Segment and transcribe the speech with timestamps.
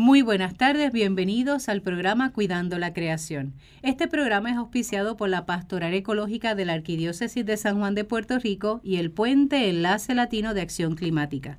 [0.00, 3.52] Muy buenas tardes, bienvenidos al programa Cuidando la Creación.
[3.82, 8.04] Este programa es auspiciado por la Pastoral Ecológica de la Arquidiócesis de San Juan de
[8.04, 11.58] Puerto Rico y el Puente Enlace Latino de Acción Climática.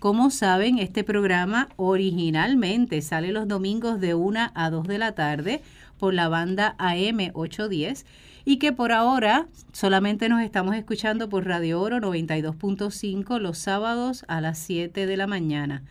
[0.00, 5.62] Como saben, este programa originalmente sale los domingos de 1 a 2 de la tarde
[5.96, 8.04] por la banda AM 810
[8.44, 14.40] y que por ahora solamente nos estamos escuchando por Radio Oro 92.5 los sábados a
[14.40, 15.84] las 7 de la mañana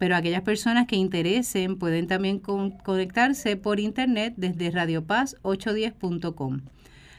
[0.00, 6.62] pero aquellas personas que interesen pueden también conectarse por internet desde radiopaz810.com.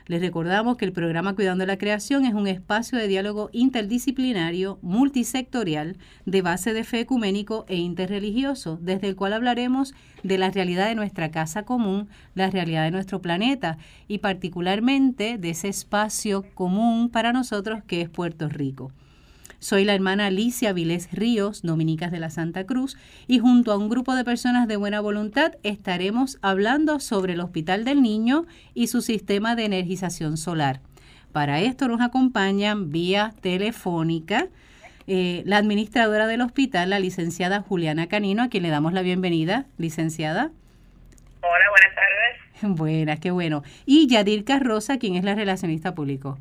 [0.08, 5.98] Les recordamos que el programa Cuidando la Creación es un espacio de diálogo interdisciplinario, multisectorial,
[6.26, 9.94] de base de fe ecuménico e interreligioso, desde el cual hablaremos
[10.24, 13.77] de la realidad de nuestra casa común, la realidad de nuestro planeta
[14.08, 18.91] y particularmente de ese espacio común para nosotros que es Puerto Rico.
[19.62, 22.98] Soy la hermana Alicia Vilés Ríos, Dominicas de la Santa Cruz,
[23.28, 27.85] y junto a un grupo de personas de buena voluntad estaremos hablando sobre el Hospital
[27.85, 30.82] del Niño y su sistema de energización solar.
[31.32, 34.48] Para esto nos acompañan vía telefónica
[35.05, 39.68] eh, la administradora del hospital, la licenciada Juliana Canino, a quien le damos la bienvenida.
[39.78, 40.50] Licenciada.
[41.41, 42.78] Hola, buenas tardes.
[42.80, 43.62] Buenas, qué bueno.
[43.85, 46.40] Y Yadir Carroza, quien es la relacionista público.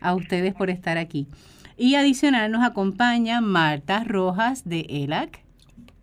[0.00, 1.26] A ustedes por estar aquí.
[1.76, 5.42] Y adicional nos acompaña Marta Rojas de ELAC.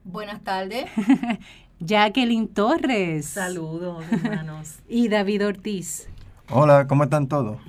[0.04, 0.86] Buenas tardes.
[1.80, 3.28] Jacqueline Torres.
[3.28, 4.80] Saludos, hermanos.
[4.90, 6.10] y David Ortiz.
[6.50, 7.60] Hola, ¿cómo están todos?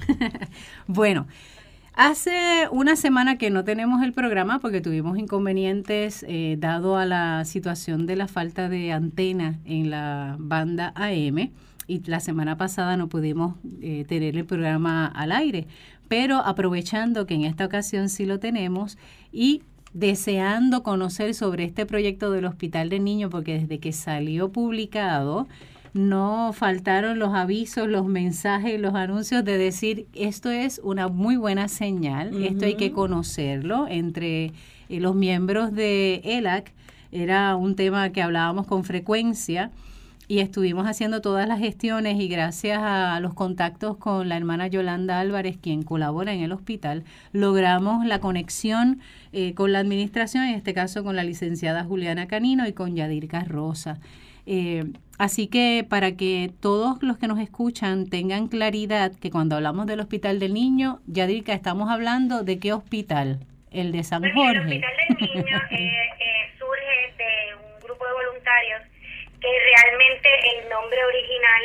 [0.87, 1.27] bueno,
[1.95, 7.45] hace una semana que no tenemos el programa porque tuvimos inconvenientes eh, dado a la
[7.45, 11.51] situación de la falta de antena en la banda AM
[11.89, 15.67] y la semana pasada no pudimos eh, tener el programa al aire
[16.09, 18.99] pero aprovechando que en esta ocasión sí lo tenemos
[19.31, 25.47] y deseando conocer sobre este proyecto del Hospital de Niños, porque desde que salió publicado,
[25.95, 31.69] no faltaron los avisos, los mensajes, los anuncios de decir esto es una muy buena
[31.69, 34.53] señal, esto hay que conocerlo entre
[34.89, 36.73] eh, los miembros de ELAC.
[37.11, 39.71] Era un tema que hablábamos con frecuencia
[40.29, 45.21] y estuvimos haciendo todas las gestiones y gracias a los contactos con la hermana Yolanda
[45.21, 49.01] Álvarez, quien colabora en el hospital, logramos la conexión
[49.33, 53.27] eh, con la administración, en este caso con la licenciada Juliana Canino y con Yadir
[53.27, 53.97] Carroza.
[54.45, 54.85] Eh,
[55.17, 60.01] así que para que todos los que nos escuchan tengan claridad que cuando hablamos del
[60.01, 63.41] Hospital del Niño, Yadirka, estamos hablando de qué hospital,
[63.71, 64.51] el de San Jorge.
[64.51, 65.91] el Hospital del Niño eh,
[66.59, 68.83] surge de un grupo de voluntarios
[69.41, 71.63] que realmente el nombre original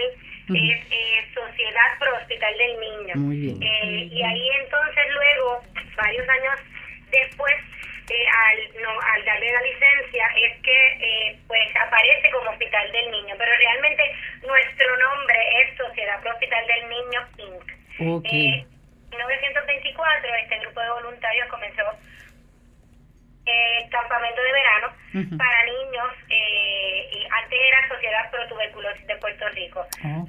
[0.50, 3.14] es eh, Sociedad Pro Hospital del Niño.
[3.62, 5.64] Eh, y ahí entonces luego,
[5.96, 6.60] varios años
[7.10, 7.56] después,
[8.10, 13.36] eh, al, no, al darle la licencia, es que pues aparece como Hospital del Niño,
[13.38, 14.04] pero realmente
[14.46, 17.72] nuestro nombre es Sociedad Pro Hospital del Niño Inc.
[18.26, 18.68] en
[19.12, 21.84] 1924 este grupo de voluntarios comenzó
[23.46, 24.88] eh, campamento de verano
[25.38, 29.86] para niños, eh, y antes era Sociedad Pro Tuberculosis de Puerto Rico.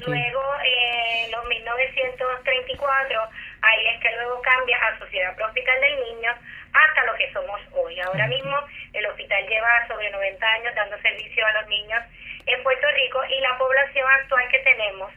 [0.06, 3.28] Luego, en los 1934,
[3.62, 6.32] ahí es que luego cambia a Sociedad Pro Hospital del Niño
[6.72, 7.98] hasta lo que somos hoy.
[8.00, 8.56] Ahora mismo
[8.92, 12.02] el hospital lleva sobre 90 años dando servicio a los niños
[12.46, 15.10] en Puerto Rico y la población actual que tenemos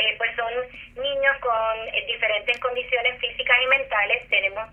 [0.00, 0.50] eh, pues son
[0.96, 4.28] niños con eh, diferentes condiciones físicas y mentales.
[4.30, 4.68] Tenemos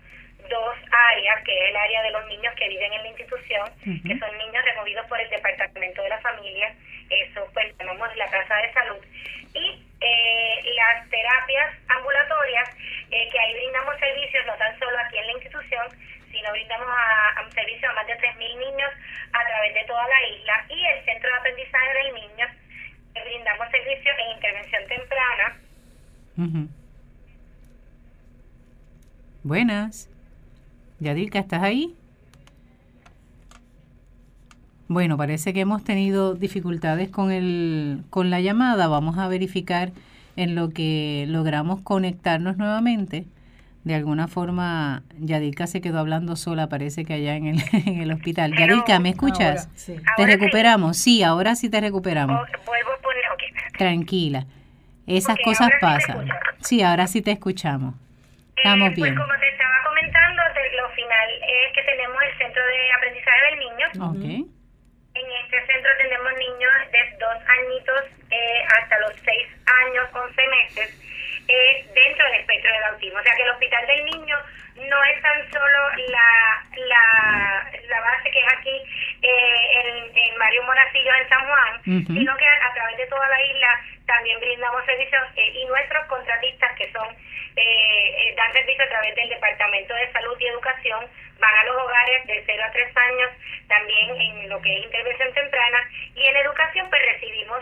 [0.48, 4.18] dos áreas, que es el área de los niños que viven en la institución, que
[4.18, 6.74] son niños removidos por el Departamento de la Familia,
[7.10, 9.04] eso pues llamamos la Casa de Salud,
[9.54, 12.68] y eh, las terapias ambulatorias,
[13.10, 15.86] eh, que ahí brindamos servicios no tan solo aquí en la institución,
[16.30, 18.90] sino brindamos a, un servicio a más de 3.000 niños
[19.32, 22.46] a través de toda la isla, y el Centro de Aprendizaje del Niño,
[23.14, 25.56] que brindamos servicios en intervención temprana.
[29.42, 30.08] Buenas.
[31.00, 31.94] Yadilka, ¿estás ahí?
[34.88, 38.88] Bueno, parece que hemos tenido dificultades con, el, con la llamada.
[38.88, 39.92] Vamos a verificar
[40.36, 43.26] en lo que logramos conectarnos nuevamente.
[43.84, 48.12] De alguna forma, Yadilka se quedó hablando sola, parece que allá en el, en el
[48.12, 48.56] hospital.
[48.56, 49.68] Yadilka, ¿me escuchas?
[50.16, 50.96] ¿Te recuperamos?
[50.96, 51.22] Sí?
[51.22, 52.40] ahora sí te recuperamos.
[53.76, 54.46] Tranquila.
[55.06, 56.28] Esas cosas pasan.
[56.60, 57.94] Sí, ahora sí te escuchamos.
[58.56, 59.47] Estamos eh, pues, bien es
[64.00, 64.46] Okay.
[65.14, 69.48] En este centro tenemos niños de dos añitos eh, hasta los seis
[69.86, 70.94] años, once meses,
[71.48, 73.18] eh, dentro del espectro del autismo.
[73.18, 74.36] O sea que el hospital del niño
[74.76, 78.76] no es tan solo la, la, la base que es aquí
[79.22, 83.42] eh, en, en, Mario Monacillo, en San Juan, sino que a través de toda la
[83.42, 87.06] isla también brindamos servicios eh, y nuestros contratistas que son
[87.56, 91.04] eh, dan servicio a través del Departamento de Salud y Educación
[91.38, 93.30] van a los hogares de 0 a 3 años
[93.68, 95.78] también en lo que es intervención temprana
[96.16, 97.60] y en educación pues recibimos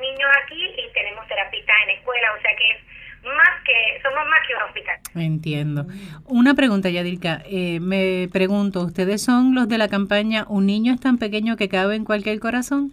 [0.00, 2.78] niños aquí y tenemos terapistas en escuela, o sea que es
[3.22, 4.98] más que, somos más que un hospital.
[5.14, 5.86] Entiendo.
[6.26, 7.42] Una pregunta, Yadilka.
[7.46, 11.68] Eh, me pregunto, ¿ustedes son los de la campaña Un niño es tan pequeño que
[11.68, 12.92] cabe en cualquier corazón?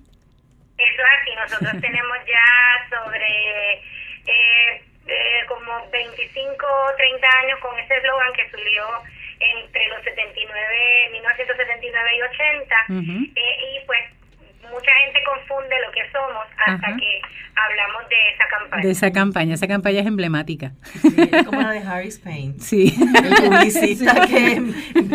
[1.50, 2.44] Nosotros tenemos ya
[2.90, 3.74] sobre
[4.28, 8.86] eh, eh, como 25 o 30 años con ese eslogan que subió
[9.40, 12.76] entre los 79, 1979 y 80.
[12.90, 14.17] y pues
[14.72, 17.22] mucha gente confunde lo que somos hasta que
[17.56, 18.84] hablamos de esa campaña.
[18.84, 20.72] De esa campaña, esa campaña es emblemática.
[21.02, 22.56] Sí, es como la de Harry Spain.
[22.68, 22.94] Sí.
[22.98, 24.62] El publicista que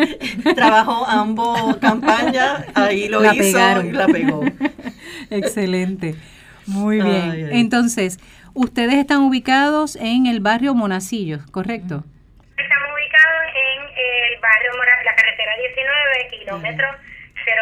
[0.55, 4.43] trabajó ambos campañas, ahí lo hizo y la pegó.
[5.29, 6.15] Excelente.
[6.65, 7.49] Muy bien.
[7.51, 8.19] Entonces,
[8.53, 12.03] ustedes están ubicados en el barrio Monacillos, ¿correcto?
[12.57, 17.02] Estamos ubicados en el barrio Monacillos, la carretera 19, kilómetros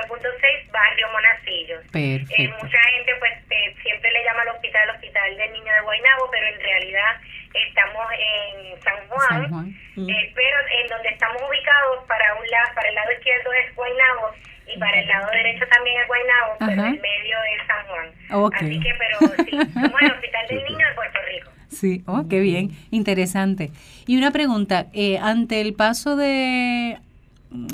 [0.08, 1.84] 0.6 Barrio Monacillos.
[1.94, 5.82] Eh, mucha gente pues eh, siempre le llama al hospital el Hospital del Niño de
[5.82, 7.12] Guaynabo, pero en realidad
[7.54, 12.96] estamos en San Juan, eh, pero en donde estamos ubicados para un lado, para el
[12.96, 14.32] lado izquierdo es Guaynabo
[14.74, 18.54] y para el lado derecho también es Guaynabo, pero en medio es San Juan.
[18.56, 21.52] Así que, pero sí, somos el Hospital del Niño de Puerto Rico.
[21.68, 23.72] Sí, oh, qué bien, interesante.
[24.08, 24.88] Y una pregunta,
[25.22, 26.98] ante el paso de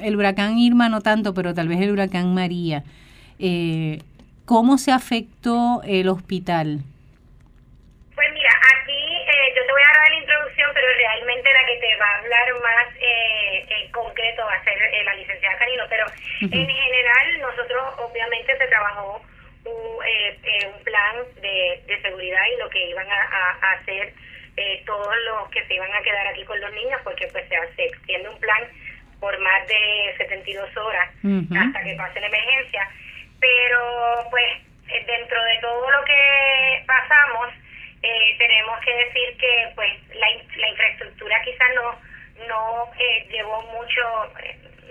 [0.04, 2.84] el huracán Irma no tanto, pero tal vez el huracán María,
[3.40, 4.00] eh,
[4.46, 6.80] ¿cómo se afectó el hospital?
[8.16, 8.52] Pues mira,
[8.82, 12.06] aquí eh, yo te voy a dar la introducción, pero realmente la que te va
[12.06, 16.06] a hablar más eh, en concreto va a ser la licenciada Canino, pero
[16.42, 19.22] en general nosotros obviamente se trabajó
[19.66, 24.14] un, un plan de, seguridad y lo que iban a, hacer
[24.86, 27.86] todos los que se iban a quedar aquí con los niños, porque pues se, se
[27.86, 28.64] extiende un plan
[29.20, 31.10] por más de 72 horas
[31.60, 32.88] hasta que pase la emergencia.
[33.40, 34.48] Pero pues
[34.90, 37.50] eh, dentro de todo lo que pasamos,
[38.02, 40.28] eh, tenemos que decir que pues la,
[40.58, 44.02] la infraestructura quizás no, no eh, llevó mucho,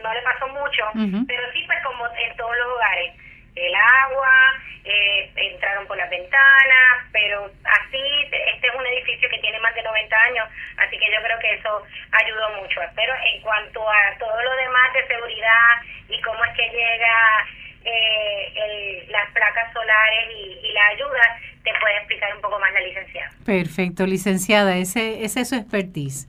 [0.03, 0.83] no le pasó mucho,
[1.27, 3.15] pero sí pues como en todos los hogares
[3.57, 9.59] el agua, eh, entraron por las ventanas, pero así, este es un edificio que tiene
[9.61, 11.83] más de 90 años, así que yo creo que eso
[12.13, 12.81] ayudó mucho.
[12.95, 17.47] Pero en cuanto a todo lo demás de seguridad y cómo es que llega
[17.85, 23.31] eh, las placas solares y, la ayuda, te puede explicar un poco más la licenciada.
[23.45, 26.29] Perfecto, licenciada, ese, ese es su expertise.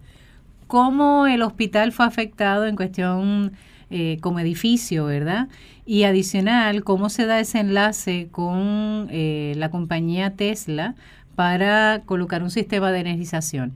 [0.67, 3.57] ¿Cómo el hospital fue afectado en cuestión
[3.89, 5.47] eh, como edificio, verdad?
[5.89, 10.95] Y adicional, ¿cómo se da ese enlace con eh, la compañía Tesla
[11.37, 13.71] para colocar un sistema de energización?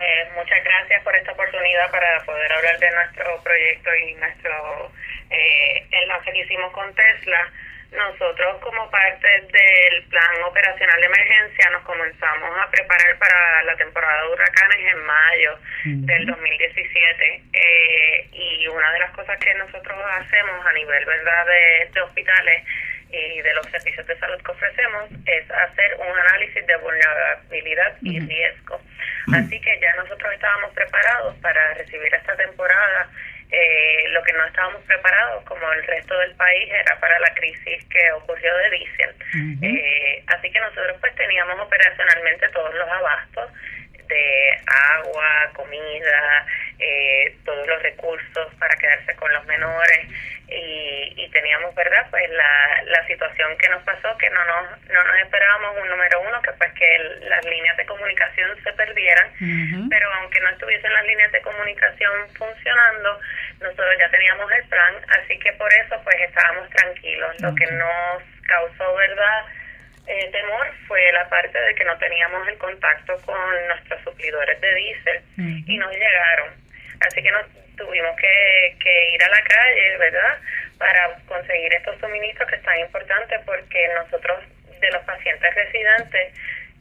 [0.00, 4.90] Eh, muchas gracias por esta oportunidad para poder hablar de nuestro proyecto y nuestro
[5.30, 7.52] eh, enlace que hicimos con Tesla.
[7.94, 14.22] Nosotros como parte del plan operacional de emergencia nos comenzamos a preparar para la temporada
[14.22, 20.66] de huracanes en mayo del 2017 eh, y una de las cosas que nosotros hacemos
[20.66, 22.64] a nivel verdad de, hospitales
[23.10, 28.18] y de los servicios de salud que ofrecemos es hacer un análisis de vulnerabilidad y
[28.18, 28.80] riesgo.
[29.32, 33.08] Así que ya nosotros estábamos preparados para recibir esta temporada
[33.54, 37.84] eh, lo que no estábamos preparados, como el resto del país, era para la crisis
[37.86, 39.14] que ocurrió de diésel.
[39.62, 43.50] eh, así que nosotros pues teníamos operacionalmente todos los abastos
[44.08, 46.23] de agua, comida,
[47.34, 50.08] eh, todos los recursos para quedarse con los menores
[50.48, 52.06] y, y teníamos, ¿verdad?
[52.10, 56.20] Pues la, la situación que nos pasó, que no nos, no nos esperábamos un número
[56.20, 56.98] uno, que pues que
[57.28, 59.32] las líneas de comunicación se perdieran,
[59.90, 63.20] pero aunque no estuviesen las líneas de comunicación funcionando,
[63.60, 67.40] nosotros ya teníamos el plan, así que por eso pues estábamos tranquilos.
[67.40, 69.44] Lo que nos causó, ¿verdad?
[70.06, 73.38] Eh, temor fue la parte de que no teníamos el contacto con
[73.68, 75.22] nuestros suplidores de diésel
[75.66, 76.63] y nos llegaron.
[77.00, 77.46] Así que nos
[77.76, 80.38] tuvimos que, que ir a la calle, ¿verdad?
[80.78, 84.40] Para conseguir estos suministros que están importantes porque nosotros
[84.80, 86.34] de los pacientes residentes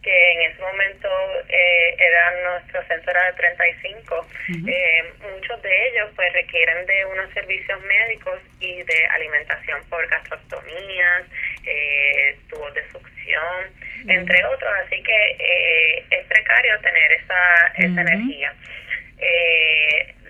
[0.03, 1.09] que en ese momento
[1.47, 4.27] eh, eran nuestros centros de 35,
[4.67, 11.23] eh, muchos de ellos pues requieren de unos servicios médicos y de alimentación por gastrostomías,
[11.65, 13.71] eh, tubos de succión,
[14.05, 18.53] entre otros, así que eh, es precario tener esa, esa energía.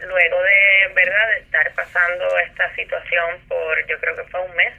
[0.08, 4.74] Luego de verdad de estar pasando esta situación por yo creo que fue un mes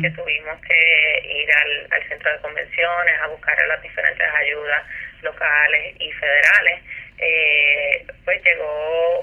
[0.00, 4.82] que tuvimos que ir al, al centro de convenciones a buscar las diferentes ayudas
[5.22, 6.82] locales y federales.
[7.18, 9.20] Eh, pues llegó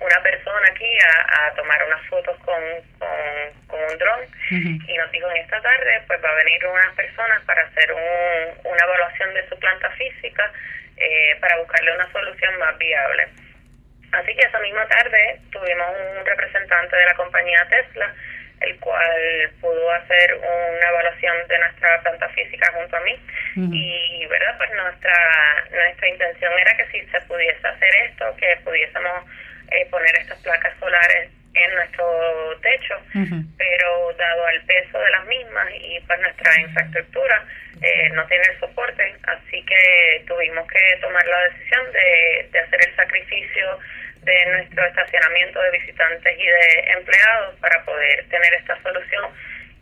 [0.00, 2.62] una persona aquí a, a, tomar unas fotos con,
[2.98, 4.20] con, un dron
[4.50, 8.70] y nos dijo en esta tarde pues va a venir unas personas para hacer un,
[8.70, 10.52] una evaluación de su planta física
[10.96, 13.28] eh, para buscarle una solución más viable.
[14.12, 18.14] Así que esa misma tarde tuvimos un representante de la compañía Tesla
[18.60, 23.18] el cual pudo hacer una evaluación de nuestra planta física junto a mí.
[23.56, 29.24] Y verdad pues nuestra nuestra intención era que si se pudiese hacer esto que pudiésemos
[29.70, 32.94] eh, poner estas placas solares en nuestro techo
[33.56, 37.44] pero dado al peso de las mismas y pues nuestra infraestructura
[37.80, 38.93] eh, no tiene el soporte
[40.96, 43.78] tomar la decisión de, de hacer el sacrificio
[44.24, 49.30] de nuestro estacionamiento de visitantes y de empleados para poder tener esta solución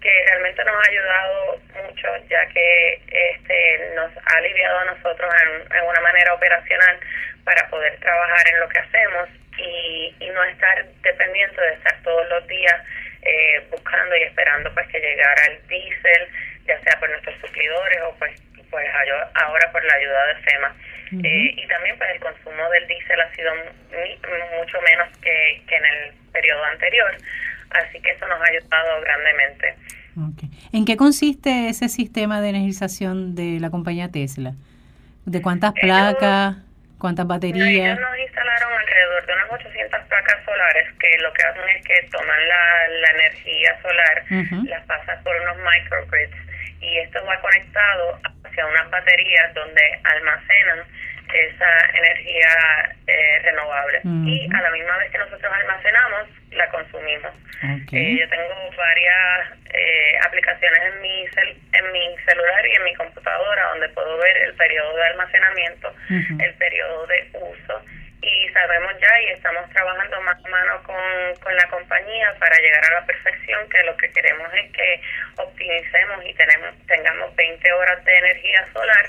[0.00, 5.76] que realmente nos ha ayudado mucho ya que este nos ha aliviado a nosotros en,
[5.76, 6.98] en una manera operacional
[7.44, 9.28] para poder trabajar en lo que hacemos
[9.58, 12.82] y, y no estar dependiente de estar todos los días
[13.22, 16.28] eh, buscando y esperando pues que llegara el diésel
[16.66, 18.88] ya sea por nuestros suplidores o pues pues
[19.34, 20.76] ahora por la ayuda de FEMA
[21.22, 23.52] eh, y también pues el consumo del diésel ha sido
[24.56, 27.14] mucho menos que, que en el periodo anterior,
[27.70, 29.74] así que eso nos ha ayudado grandemente.
[30.72, 34.52] ¿En qué consiste ese sistema de energización de la compañía Tesla?
[35.24, 36.56] ¿De cuántas placas?
[36.98, 37.66] ¿Cuántas baterías?
[37.66, 42.08] Ellos nos instalaron alrededor de unas 800 placas solares que lo que hacen es que
[42.10, 44.16] toman la, la energía solar,
[44.68, 46.36] las pasan por unos microgrids
[46.82, 50.80] y esto va conectado hacia unas baterías donde almacenan
[51.32, 57.32] esa energía eh, renovable y a la misma vez que nosotros almacenamos la consumimos
[57.92, 61.24] eh, yo tengo varias eh, aplicaciones en mi
[61.72, 66.54] en mi celular y en mi computadora donde puedo ver el periodo de almacenamiento el
[66.54, 67.82] periodo de uso
[68.22, 72.84] y sabemos ya y estamos trabajando más a mano con, con la compañía para llegar
[72.84, 75.00] a la perfección que lo que queremos es que
[75.36, 79.06] optimicemos y tenemos tengamos 20 horas de energía solar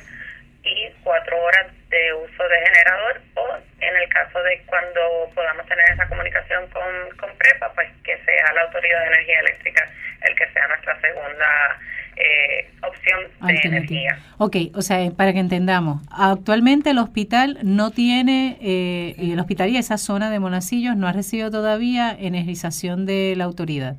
[0.63, 5.85] y 4 horas de uso de generador o en el caso de cuando podamos tener
[5.91, 9.89] esa comunicación con, con PREPA, pues que sea la Autoridad de Energía Eléctrica
[10.23, 11.79] el que sea nuestra segunda
[12.15, 14.19] eh, opción de energía.
[14.37, 19.77] Ok, o sea, para que entendamos, actualmente el hospital no tiene, eh, el hospital y
[19.77, 23.95] esa zona de Monacillos no ha recibido todavía energización de la autoridad.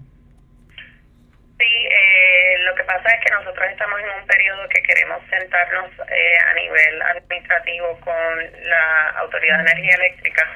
[1.59, 5.91] Sí, eh, lo que pasa es que nosotros estamos en un periodo que queremos sentarnos
[6.09, 8.15] eh, a nivel administrativo con
[8.69, 10.49] la Autoridad de Energía Eléctrica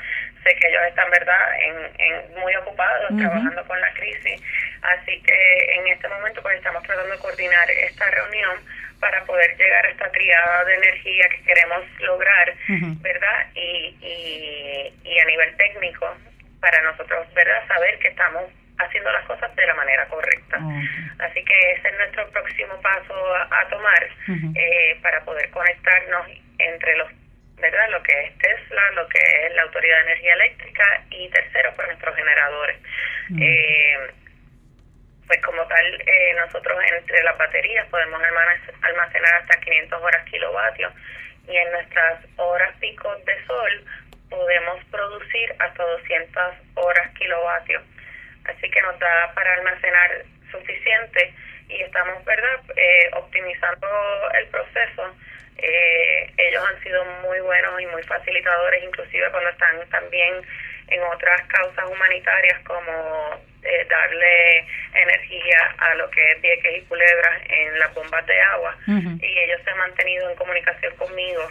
[0.48, 4.40] sé que ellos están, ¿verdad?, en, muy ocupados trabajando con la crisis.
[4.82, 8.58] Así que en este momento pues estamos tratando de coordinar esta reunión
[9.00, 12.54] para poder llegar a esta triada de energía que queremos lograr,
[13.00, 13.46] ¿verdad?
[13.54, 16.16] Y, y, y a nivel técnico,
[16.60, 18.44] para nosotros, ¿verdad?, saber que estamos
[18.78, 20.58] haciendo las cosas de la manera correcta.
[21.18, 24.08] Así que ese es nuestro próximo paso a, tomar
[24.54, 26.26] eh, para poder conectarnos
[26.58, 27.12] entre los
[27.60, 27.88] ¿verdad?
[27.90, 31.88] Lo que es Tesla, lo que es la Autoridad de Energía Eléctrica y tercero, pues
[31.88, 32.78] nuestros generadores.
[33.30, 33.42] Mm.
[33.42, 34.10] Eh,
[35.26, 38.20] pues como tal, eh, nosotros entre las baterías podemos
[38.82, 40.92] almacenar hasta 500 horas kilovatios
[41.46, 43.84] y en nuestras horas picos de sol
[44.30, 47.82] podemos producir hasta 200 horas kilovatios.
[48.44, 51.34] Así que nos da para almacenar suficiente
[51.68, 53.86] y estamos, ¿verdad?, eh, optimizando
[54.34, 55.14] el proceso
[55.58, 60.34] eh, ellos han sido muy buenos y muy facilitadores, inclusive cuando están también
[60.88, 62.92] en otras causas humanitarias como
[63.62, 68.76] eh, darle energía a lo que es Vieques y Culebras en las bombas de agua.
[68.86, 71.42] Y ellos se han mantenido en comunicación conmigo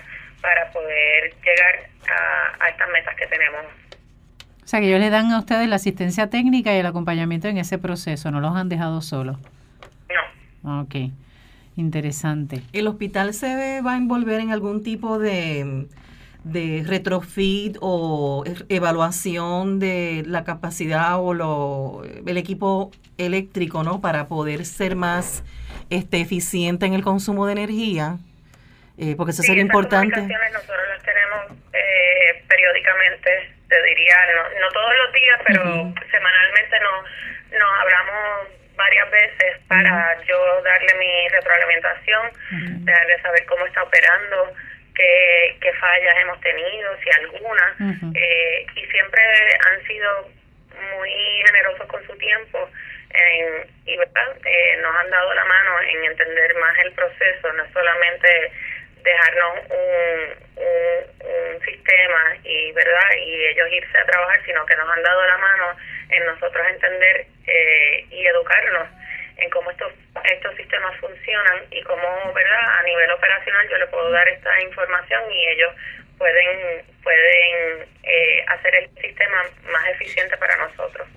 [0.41, 3.65] para poder llegar a, a estas metas que tenemos.
[4.63, 7.57] O sea, que ellos le dan a ustedes la asistencia técnica y el acompañamiento en
[7.57, 9.37] ese proceso, no los han dejado solos.
[10.63, 10.81] No.
[10.81, 10.95] Ok.
[11.77, 12.63] Interesante.
[12.73, 15.85] ¿El hospital se va a envolver en algún tipo de,
[16.43, 24.01] de retrofit o evaluación de la capacidad o lo, el equipo eléctrico, ¿no?
[24.01, 25.43] Para poder ser más
[25.91, 28.17] este, eficiente en el consumo de energía.
[28.97, 30.19] Eh, porque eso sería importante.
[30.19, 37.51] nosotros las tenemos eh, periódicamente, te diría, no, no todos los días, pero semanalmente nos,
[37.51, 42.31] nos hablamos varias veces para yo darle mi retroalimentación,
[42.85, 44.53] darle saber cómo está operando,
[44.95, 47.75] qué, qué fallas hemos tenido, si alguna,
[48.13, 49.21] eh, y siempre
[49.67, 50.29] han sido
[50.93, 51.11] muy
[51.45, 52.69] generosos con su tiempo
[53.85, 54.37] y ¿verdad?
[54.45, 58.51] Eh, nos han dado la mano en entender más el proceso, no solamente
[59.07, 65.03] dejarnos un, un, sistema y verdad y ellos irse a trabajar, sino que nos han
[65.03, 65.77] dado la mano
[66.09, 68.87] en nosotros entender eh, y educarnos
[69.37, 69.91] en cómo estos
[70.23, 75.31] estos sistemas funcionan y cómo verdad a nivel operacional yo le puedo dar esta información
[75.31, 75.73] y ellos
[76.17, 81.07] pueden pueden eh, hacer el sistema más eficiente para nosotros.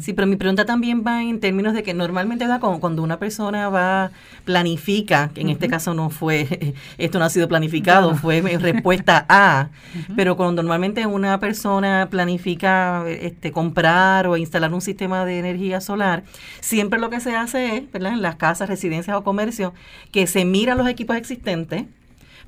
[0.00, 3.68] Sí, pero mi pregunta también va en términos de que normalmente da cuando una persona
[3.68, 4.10] va,
[4.44, 9.70] planifica, que en este caso no fue, esto no ha sido planificado, fue respuesta A,
[10.14, 16.22] pero cuando normalmente una persona planifica este, comprar o instalar un sistema de energía solar,
[16.60, 18.12] siempre lo que se hace es, ¿verdad?
[18.12, 19.72] En las casas, residencias o comercios,
[20.12, 21.84] que se miran los equipos existentes,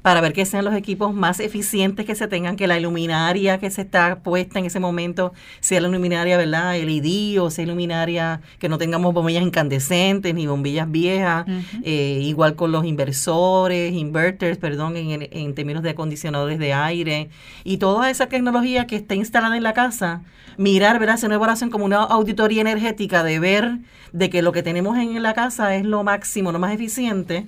[0.04, 3.70] para ver que sean los equipos más eficientes que se tengan, que la iluminaria que
[3.70, 6.76] se está puesta en ese momento sea la luminaria, ¿verdad?
[6.78, 11.46] LED o sea iluminaria, que no tengamos bombillas incandescentes ni bombillas viejas,
[11.84, 17.30] eh, igual con los inversores, inverters, perdón, en, en términos de acondicionadores de aire
[17.64, 20.20] y toda esa tecnología que está instalada en la casa,
[20.58, 21.14] mirar, ¿verdad?
[21.14, 23.78] Hacer una evaluación como una auditoría energética de ver
[24.12, 27.46] de que lo que tenemos en la casa es lo máximo, lo más eficiente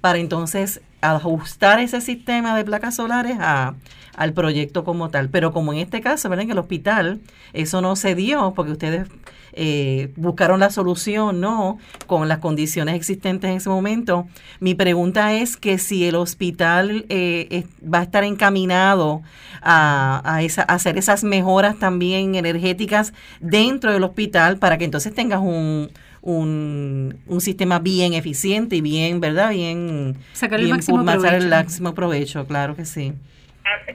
[0.00, 3.74] para entonces ajustar ese sistema de placas solares a,
[4.16, 5.28] al proyecto como tal.
[5.28, 6.44] Pero como en este caso, ¿verdad?
[6.44, 7.20] En el hospital,
[7.52, 9.08] eso no se dio porque ustedes
[9.52, 11.78] eh, buscaron la solución, ¿no?
[12.06, 14.26] Con las condiciones existentes en ese momento.
[14.60, 19.22] Mi pregunta es que si el hospital eh, va a estar encaminado
[19.62, 25.14] a, a, esa, a hacer esas mejoras también energéticas dentro del hospital para que entonces
[25.14, 25.90] tengas un
[26.20, 29.50] un, un sistema bien eficiente y bien, ¿verdad?
[29.50, 31.36] Bien, sacar el, máximo, provecho.
[31.36, 33.14] el máximo provecho, claro que sí.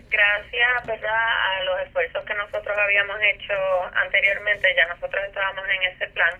[0.09, 1.09] Gracias, ¿verdad?
[1.09, 3.53] A los esfuerzos que nosotros habíamos hecho
[4.05, 6.33] anteriormente, ya nosotros estábamos en ese plan.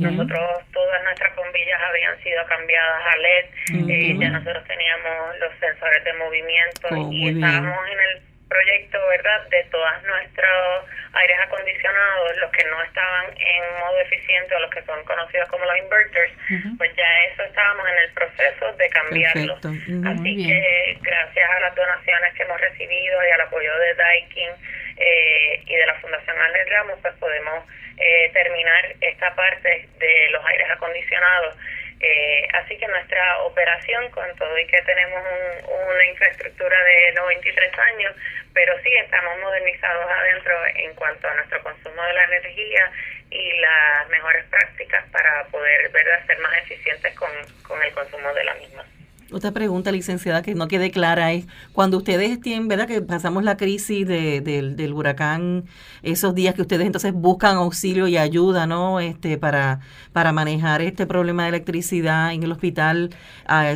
[0.00, 6.04] Nosotros, todas nuestras bombillas habían sido cambiadas a LED, eh, ya nosotros teníamos los sensores
[6.04, 12.50] de movimiento oh, y estábamos en el proyecto, ¿verdad?, de todos nuestros aires acondicionados, los
[12.52, 16.32] que no estaban en modo eficiente o los que son conocidos como los inverters,
[16.76, 19.56] pues ya eso estábamos en el proceso de cambiarlo.
[19.56, 24.50] Así que gracias a las donaciones que hemos recibido y al apoyo de Daikin
[24.96, 27.64] eh, y de la Fundación Alex Ramos, pues podemos
[27.96, 31.56] eh, terminar esta parte de los aires acondicionados
[32.00, 35.22] eh, así que nuestra operación, con todo y que tenemos
[35.66, 38.14] una infraestructura de 93 años,
[38.54, 42.90] pero sí estamos modernizados adentro en cuanto a nuestro consumo de la energía
[43.30, 46.24] y las mejores prácticas para poder ¿verdad?
[46.26, 47.30] ser más eficientes con,
[47.66, 48.84] con el consumo de la misma.
[49.30, 52.86] Otra pregunta, licenciada, que no quede clara es, cuando ustedes tienen, ¿verdad?
[52.88, 55.64] Que pasamos la crisis de, del huracán,
[56.02, 59.00] esos días que ustedes entonces buscan auxilio y ayuda, ¿no?
[59.00, 59.80] Este, para,
[60.14, 63.10] para manejar este problema de electricidad en el hospital,
[63.46, 63.74] ah,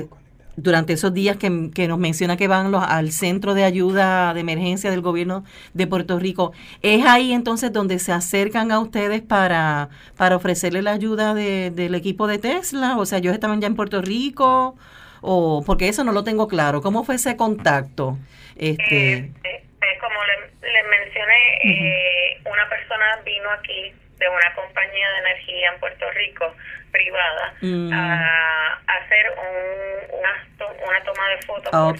[0.57, 4.41] durante esos días que, que, nos menciona que van los, al centro de ayuda de
[4.41, 9.91] emergencia del gobierno de Puerto Rico, ¿es ahí entonces donde se acercan a ustedes para,
[10.17, 12.97] para ofrecerle la ayuda de, del equipo de Tesla?
[12.97, 14.77] O sea, ellos estaban ya en Puerto Rico
[15.23, 16.83] o porque eso no lo tengo claro.
[16.83, 18.19] ¿Cómo fue ese contacto?
[18.57, 19.15] Este...
[19.15, 25.73] Eh, eh, eh, como le, mencioné, una persona vino aquí de una compañía de energía
[25.73, 26.55] en Puerto Rico
[26.93, 27.93] privada mm.
[27.93, 31.93] a, hacer un, una, una, toma de fotos ah,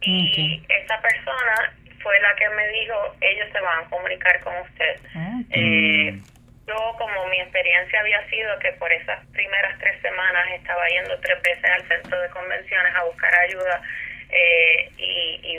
[0.00, 5.00] y esa persona fue la que me dijo ellos se van a comunicar con usted
[5.16, 6.20] ah, eh,
[6.66, 11.40] yo, como mi experiencia había sido que por esas primeras tres semanas estaba yendo tres
[11.42, 13.82] veces al centro de convenciones a buscar ayuda
[14.30, 15.58] eh, y,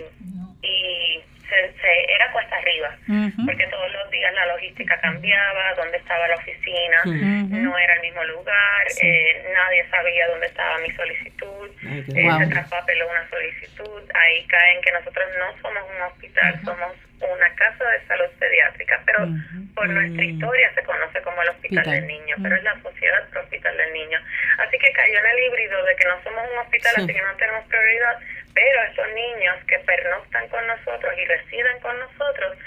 [0.62, 2.98] y, se, era cuesta arriba,
[3.46, 8.24] porque todos los días la logística cambiaba, dónde estaba la oficina, no era el mismo
[8.26, 12.04] lugar, eh, nadie sabía dónde estaba mi solicitud, eh,
[12.40, 17.84] se traspapeló una solicitud, ahí caen que nosotros no somos un hospital, somos una casa
[17.90, 19.28] de salud pediátrica, pero
[19.74, 20.30] por nuestra mm.
[20.30, 23.94] historia se conoce como el Hospital del Niño, pero es la Sociedad Pro Hospital del
[23.94, 24.20] Niño.
[24.58, 27.36] Así que cayó en el híbrido de que no somos un hospital, así que no
[27.38, 28.20] tenemos prioridad,
[28.56, 32.58] pero estos niños que pernoctan con nosotros y residen con nosotros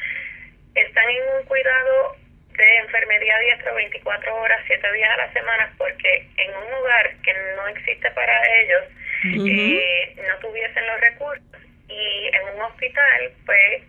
[0.75, 2.17] están en un cuidado
[2.57, 7.33] de enfermería diestra 24 horas, 7 días a la semana, porque en un lugar que
[7.57, 8.85] no existe para ellos,
[9.25, 11.45] eh, no tuviesen los recursos.
[11.89, 13.83] Y en un hospital, pues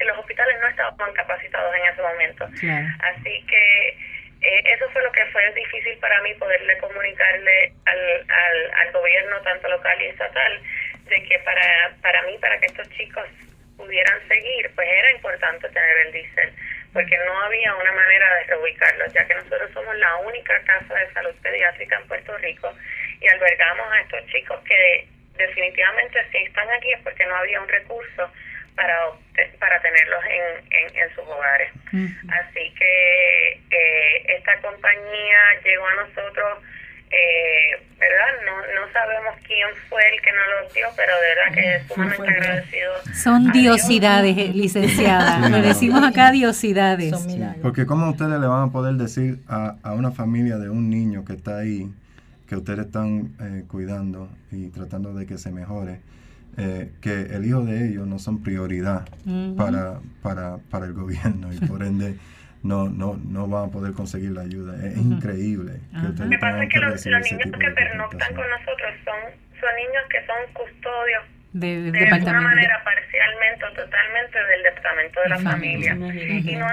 [0.00, 2.44] los hospitales no estaban capacitados en ese momento.
[3.00, 3.88] Así que
[4.40, 9.40] eh, eso fue lo que fue difícil para mí poderle comunicarle al, al, al gobierno,
[9.42, 10.62] tanto local y estatal,
[11.08, 13.24] de que para, para mí, para que estos chicos
[13.76, 16.52] pudieran seguir, pues era importante tener el diésel.
[16.92, 21.12] porque no había una manera de reubicarlos, ya que nosotros somos la única casa de
[21.12, 22.72] salud pediátrica en Puerto Rico
[23.20, 27.68] y albergamos a estos chicos que definitivamente si están aquí es porque no había un
[27.68, 28.30] recurso
[28.74, 28.96] para
[29.58, 31.70] para tenerlos en, en, sus hogares.
[32.30, 36.58] Así que eh, esta compañía llegó a nosotros
[37.10, 38.26] eh, ¿verdad?
[38.46, 41.92] No, no sabemos quién fue el que nos lo dio, pero de verdad que es
[41.92, 42.92] sumamente agradecido.
[43.14, 45.48] Son diosidades, eh, licenciada.
[45.48, 47.14] Lo decimos acá diosidades.
[47.62, 51.24] porque ¿cómo ustedes le van a poder decir a, a una familia de un niño
[51.24, 51.90] que está ahí,
[52.46, 56.00] que ustedes están eh, cuidando y tratando de que se mejore,
[56.56, 59.08] eh, que el hijo de ellos no son prioridad
[59.56, 62.16] para, para, para el gobierno y por ende
[62.62, 64.74] no, no, no van a poder conseguir la ayuda.
[64.84, 65.80] Es increíble.
[65.92, 69.20] Que Lo que pasa es que los, niños que pernoctan con nosotros son,
[69.60, 75.28] son niños que son custodios de, de alguna manera parcialmente o totalmente del departamento de
[75.28, 75.94] la, familia.
[75.94, 76.66] Y no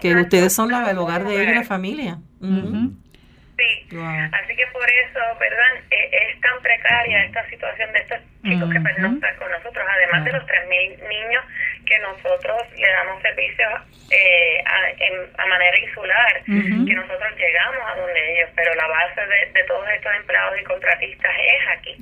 [0.00, 2.18] que ustedes son la, el hogar de ellos y la familia.
[2.40, 5.82] Sí, así que por eso, ¿verdad?
[5.90, 10.32] E, es, tan precaria esta situación de estos chicos que pernoctan con nosotros, además de
[10.32, 11.44] los 3.000 niños
[11.86, 13.72] que nosotros le damos servicios
[14.10, 19.20] eh, a, a, manera insular, que nosotros llegamos a donde ellos, pero la base
[19.54, 21.96] de, todos estos empleados y contratistas es aquí.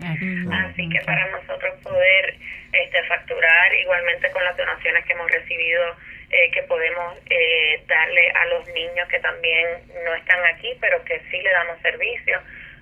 [0.52, 2.34] Así que para nosotros poder
[2.72, 5.96] este, facturar igualmente con las donaciones que hemos recibido,
[6.30, 9.66] eh, que podemos eh, darle a los niños que también
[10.04, 12.40] no están aquí, pero que sí le damos servicio,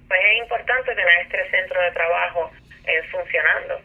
[0.08, 2.50] pues es importante tener este centro de trabajo
[3.10, 3.80] funcionando.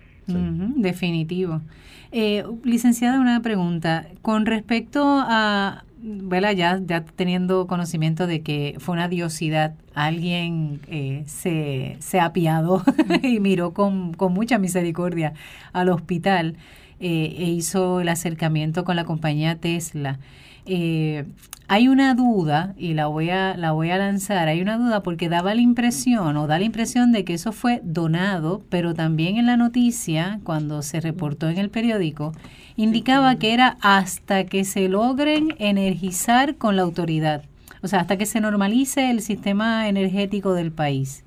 [0.81, 1.61] definitivo.
[2.11, 4.07] Eh, licenciada, una pregunta.
[4.21, 6.51] Con respecto a, ¿verdad?
[6.51, 12.83] Ya, ya teniendo conocimiento de que fue una diosidad, alguien eh, se, se apiadó
[13.23, 15.33] y miró con, con mucha misericordia
[15.73, 16.55] al hospital
[16.99, 20.19] eh, e hizo el acercamiento con la compañía Tesla.
[20.67, 21.25] Eh,
[21.69, 25.27] hay una duda, y la voy, a, la voy a lanzar, hay una duda porque
[25.27, 29.47] daba la impresión o da la impresión de que eso fue donado, pero también en
[29.47, 32.31] la noticia, cuando se reportó en el periódico,
[32.77, 37.43] indicaba que era hasta que se logren energizar con la autoridad,
[37.81, 41.25] o sea, hasta que se normalice el sistema energético del país.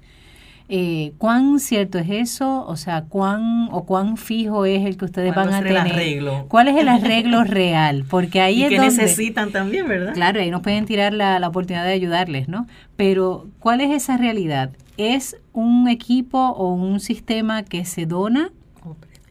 [0.73, 2.65] Eh, ¿Cuán cierto es eso?
[2.65, 5.79] O sea, ¿cuán o cuán fijo es el que ustedes van a tener?
[5.79, 6.47] arreglo?
[6.49, 8.05] ¿Cuál es el arreglo real?
[8.09, 10.15] Porque ahí y es que necesitan también, ¿verdad?
[10.15, 12.69] Claro, ahí nos pueden tirar la, la oportunidad de ayudarles, ¿no?
[12.95, 14.71] Pero, ¿cuál es esa realidad?
[14.97, 18.53] ¿Es un equipo o un sistema que se dona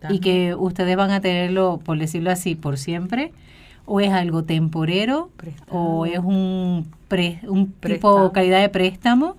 [0.09, 3.31] y que ustedes van a tenerlo, por decirlo así, por siempre?
[3.85, 5.29] ¿O es algo temporero?
[5.69, 9.37] ¿O es un, pre, un tipo calidad de préstamo?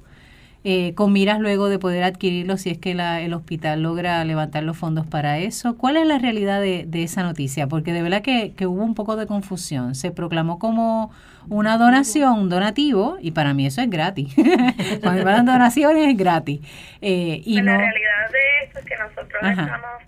[0.63, 4.63] Eh, con miras luego de poder adquirirlo si es que la, el hospital logra levantar
[4.63, 5.79] los fondos para eso.
[5.79, 7.67] ¿Cuál es la realidad de, de esa noticia?
[7.67, 9.95] Porque de verdad que, que, hubo un poco de confusión.
[9.95, 11.13] Se proclamó como
[11.49, 14.35] una donación, un donativo, y para mí eso es gratis.
[15.03, 16.61] Cuando me dan donaciones es gratis.
[17.01, 20.03] Eh, y La realidad de esto es que nosotros estamos,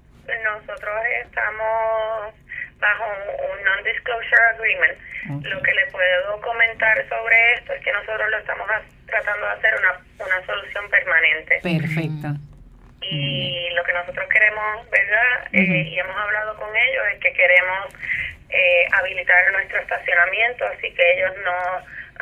[0.45, 2.35] nosotros estamos
[2.79, 4.99] bajo un non-disclosure agreement.
[5.29, 8.69] Lo que le puedo comentar sobre esto es que nosotros lo estamos
[9.07, 11.61] tratando de hacer una, una solución permanente.
[11.63, 12.29] Perfecto.
[13.03, 15.49] Y lo que nosotros queremos, ¿verdad?
[15.53, 17.95] Eh, y hemos hablado con ellos, es que queremos
[18.51, 21.57] eh, habilitar nuestro estacionamiento, así que ellos no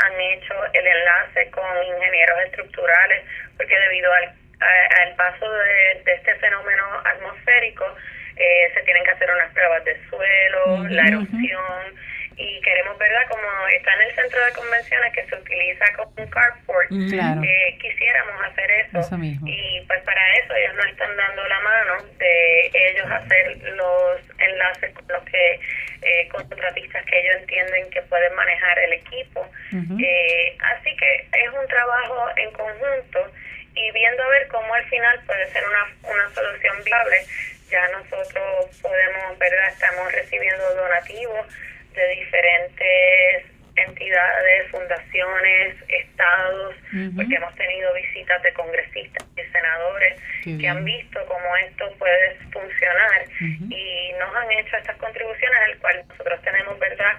[0.02, 3.24] han hecho el enlace con ingenieros estructurales,
[3.56, 4.32] porque debido al,
[5.00, 7.84] al paso de, de este fenómeno atmosférico,
[8.36, 11.94] eh, se tienen que hacer unas pruebas de suelo, la erupción,
[12.40, 13.28] y queremos, ¿verdad?
[13.28, 18.42] Como está en el centro de convenciones que se utiliza como un carport, eh, quisiéramos
[18.44, 18.98] hacer eso.
[19.46, 24.94] Y pues para eso ellos nos están dando la mano de ellos hacer los enlaces
[24.94, 25.60] con los que
[26.02, 29.46] eh, contratistas que ellos entienden que pueden manejar el equipo.
[30.00, 33.30] eh, así que es un trabajo en conjunto
[33.74, 37.18] y viendo a ver cómo al final puede ser una, una solución viable
[37.70, 39.68] ya nosotros podemos, ¿verdad?
[39.68, 41.46] Estamos recibiendo donativos
[41.94, 43.44] de diferentes
[43.76, 46.74] entidades, fundaciones, estados,
[47.16, 53.24] porque hemos tenido visitas de congresistas y senadores que han visto cómo esto puede funcionar
[53.40, 57.12] y nos han hecho estas contribuciones, al cual nosotros tenemos, ¿verdad?,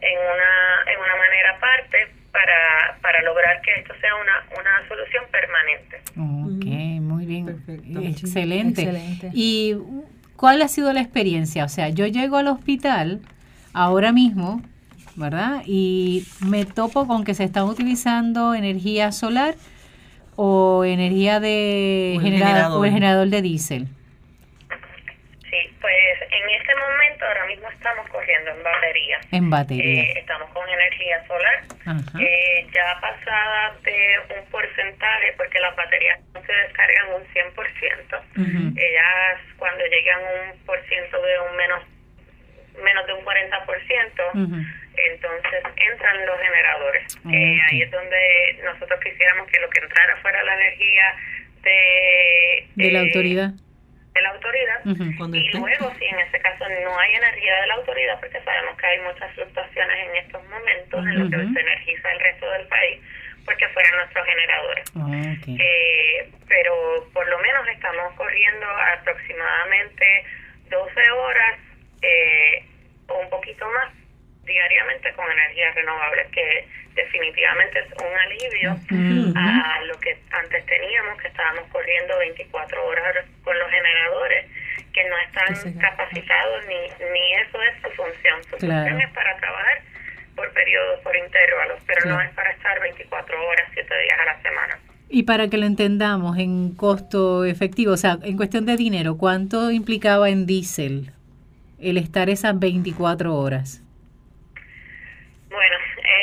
[0.00, 5.24] en una, en una manera aparte para, para lograr que esto sea una, una solución
[5.30, 5.96] permanente.
[6.16, 6.64] Ok,
[7.02, 7.48] muy bien.
[8.06, 8.82] Excelente.
[8.82, 9.30] Excelente.
[9.32, 9.76] ¿Y
[10.36, 11.64] cuál ha sido la experiencia?
[11.64, 13.20] O sea, yo llego al hospital
[13.78, 14.60] ahora mismo,
[15.14, 15.62] ¿verdad?
[15.64, 19.54] Y me topo con que se está utilizando energía solar
[20.34, 22.80] o energía de o generador.
[22.80, 23.86] o el generador de diésel.
[25.48, 29.18] Sí, pues en este momento ahora mismo estamos corriendo en batería.
[29.30, 30.02] En batería.
[30.02, 31.62] Eh, estamos con energía solar.
[32.20, 38.74] Eh, ya pasada de un porcentaje, porque las baterías no se descargan un 100%.
[38.76, 41.82] Ellas cuando llegan un por ciento de un menos
[42.82, 47.18] menos de un 40%, entonces entran los generadores.
[47.30, 51.14] Eh, ahí es donde nosotros quisiéramos que lo que entrara fuera la energía
[51.62, 52.68] de...
[52.74, 53.50] De la autoridad.
[54.14, 54.80] de la autoridad.
[54.84, 58.86] Y luego si en ese caso no hay energía de la autoridad porque sabemos que
[58.86, 63.00] hay muchas fluctuaciones en estos momentos en lo que se energiza el resto del país
[63.48, 64.92] porque fueran nuestros generadores.
[64.94, 65.08] Ah,
[65.46, 68.66] eh, pero por lo menos estamos corriendo
[68.98, 70.24] aproximadamente
[70.68, 71.58] 12 horas
[72.02, 72.64] eh,
[73.08, 73.92] o un poquito más
[74.44, 78.70] diariamente con energías renovables, que definitivamente es un alivio
[79.36, 84.46] a lo que antes teníamos, que estábamos corriendo 24 horas con los generadores,
[84.92, 88.42] que no están capacitados ni, ni eso es su función.
[88.44, 89.82] Su función es para trabajar
[90.34, 94.42] por periodos, por intervalos, pero no es para estar 24 horas, 7 días a la
[94.42, 94.78] semana.
[95.10, 99.70] Y para que lo entendamos en costo efectivo, o sea, en cuestión de dinero, ¿cuánto
[99.70, 101.12] implicaba en diésel
[101.80, 103.82] el estar esas 24 horas?
[105.50, 105.76] Bueno,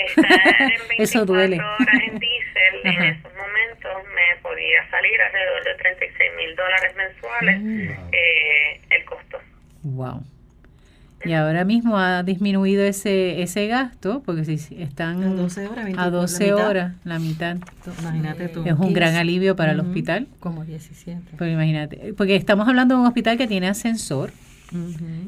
[0.07, 6.31] estar en 24 horas en diésel en esos momentos me podía salir alrededor de 36
[6.37, 8.13] mil dólares mensuales mm.
[8.13, 9.39] eh, el costo.
[9.83, 10.23] Wow.
[11.25, 16.09] Y ahora mismo ha disminuido ese ese gasto, porque si están a 12 horas, a
[16.11, 17.57] 12 la horas la mitad.
[17.99, 18.63] Imagínate tú.
[18.63, 20.27] Es un gran alivio para el hospital.
[20.39, 21.31] Como 17.
[21.35, 24.31] Pues imagínate, porque estamos hablando de un hospital que tiene ascensor,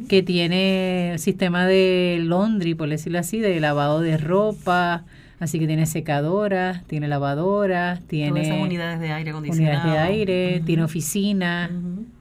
[0.07, 5.05] que tiene sistema de laundry, por decirlo así, de lavado de ropa,
[5.39, 10.83] así que tiene secadoras, tiene lavadoras, tiene unidades de aire acondicionado, unidades de aire, tiene
[10.83, 11.69] oficina,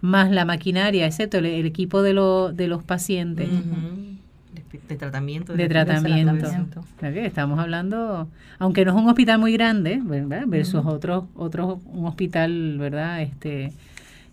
[0.01, 3.49] más la maquinaria, excepto el, equipo de, lo, de los pacientes.
[4.89, 5.55] De tratamiento.
[5.55, 6.47] De, tratamiento.
[7.01, 10.45] Estamos hablando, aunque no es un hospital muy grande, ¿verdad?
[10.47, 13.23] versus otros, otros, un hospital, ¿verdad?
[13.23, 13.73] Este,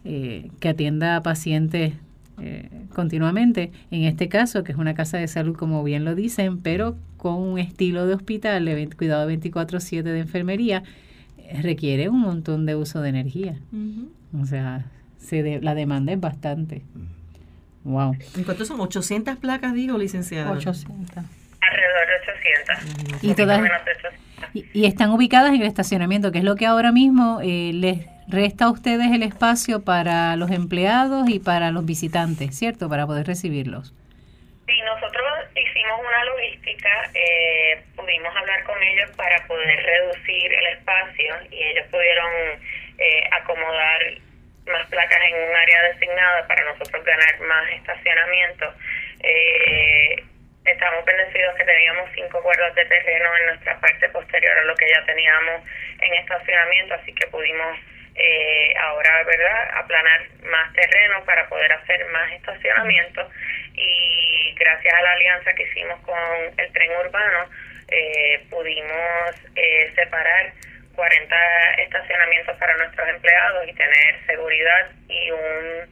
[0.05, 1.93] eh, que atienda a pacientes
[2.41, 3.71] eh, continuamente.
[3.91, 7.35] En este caso, que es una casa de salud, como bien lo dicen, pero con
[7.35, 10.83] un estilo de hospital de cuidado 24/7 de enfermería,
[11.37, 13.55] eh, requiere un montón de uso de energía.
[14.39, 14.85] O sea,
[15.17, 16.83] se la demanda es bastante.
[17.83, 18.15] Wow.
[18.37, 18.79] ¿En cuánto son?
[18.79, 20.51] 800 placas, digo, licenciada.
[20.51, 21.23] 800.
[21.61, 23.23] Alrededor de 800.
[23.23, 23.61] Y, todas,
[24.73, 28.65] y, están ubicadas en el estacionamiento, que es lo que ahora mismo eh, les resta
[28.65, 32.89] a ustedes el espacio para los empleados y para los visitantes, ¿cierto?
[32.89, 33.93] Para poder recibirlos.
[34.65, 41.35] Sí, nosotros hicimos una logística, eh, pudimos hablar con ellos para poder reducir el espacio
[41.51, 42.31] y ellos pudieron
[42.97, 44.01] eh, acomodar
[44.65, 48.73] más placas en un área designada para nosotros ganar más estacionamiento.
[49.21, 50.23] Eh,
[50.65, 54.87] estamos bendecidos que teníamos cinco cuerdas de terreno en nuestra parte posterior a lo que
[54.87, 55.61] ya teníamos
[55.99, 57.77] en estacionamiento, así que pudimos
[58.15, 63.29] eh, ahora, ¿verdad?, aplanar más terreno para poder hacer más estacionamiento.
[63.73, 66.17] Y gracias a la alianza que hicimos con
[66.57, 67.49] el tren urbano
[67.87, 70.53] eh, pudimos eh, separar
[70.95, 71.35] 40
[71.79, 75.89] estacionamientos para nuestros empleados y tener seguridad y un,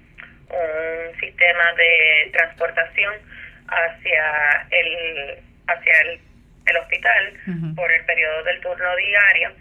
[0.49, 3.13] un sistema de transportación
[3.67, 6.19] hacia el hacia el,
[6.65, 7.33] el hospital
[7.75, 9.51] por el periodo del turno diario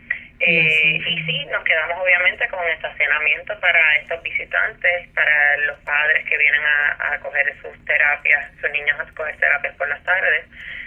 [0.41, 6.39] eh, y sí, nos quedamos obviamente con estacionamiento para estos visitantes, para los padres que
[6.39, 10.47] vienen a, a coger sus terapias, sus niños a coger terapias por las tardes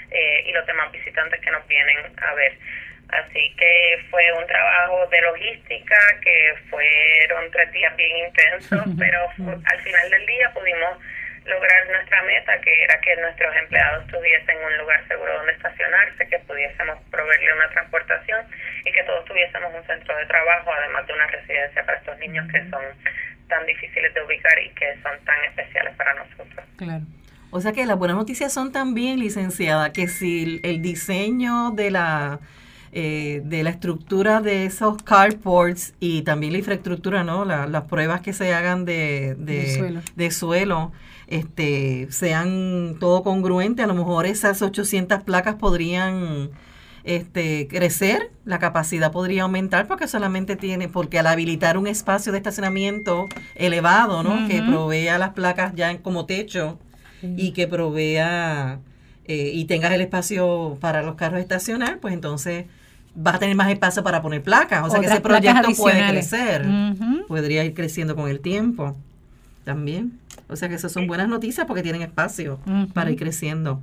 [0.10, 2.58] eh, y los demás visitantes que nos vienen a ver.
[3.10, 9.30] Así que fue un trabajo de logística que fueron tres días bien intensos, pero
[9.66, 10.98] al final del día pudimos
[11.46, 16.40] lograr nuestra meta, que era que nuestros empleados tuviesen un lugar seguro donde estacionarse, que
[16.40, 18.46] pudiésemos proveerle una transportación
[18.86, 22.48] y que todos tuviésemos un centro de trabajo, además de una residencia para estos niños
[22.52, 22.84] que son
[23.48, 26.66] tan difíciles de ubicar y que son tan especiales para nosotros.
[26.78, 27.04] Claro.
[27.52, 32.40] O sea que las buenas noticias son también, licenciada, que si el diseño de la
[32.96, 37.44] eh, de la estructura de esos carports y también la infraestructura, ¿no?
[37.44, 40.92] las pruebas que se hagan de, de, suelo.
[41.34, 46.52] Este, sean todo congruente, a lo mejor esas 800 placas podrían
[47.04, 52.38] este, crecer, la capacidad podría aumentar porque solamente tiene, porque al habilitar un espacio de
[52.38, 54.48] estacionamiento elevado, ¿no?
[54.48, 56.78] Que provea las placas ya como techo
[57.24, 58.80] y que provea
[59.26, 62.66] eh, y tengas el espacio para los carros estacionar, pues entonces
[63.16, 64.86] vas a tener más espacio para poner placas.
[64.86, 66.64] O sea que ese proyecto puede crecer,
[67.28, 68.96] podría ir creciendo con el tiempo.
[69.64, 70.20] También.
[70.48, 72.60] O sea que eso son buenas noticias porque tienen espacio
[72.94, 73.82] para ir creciendo.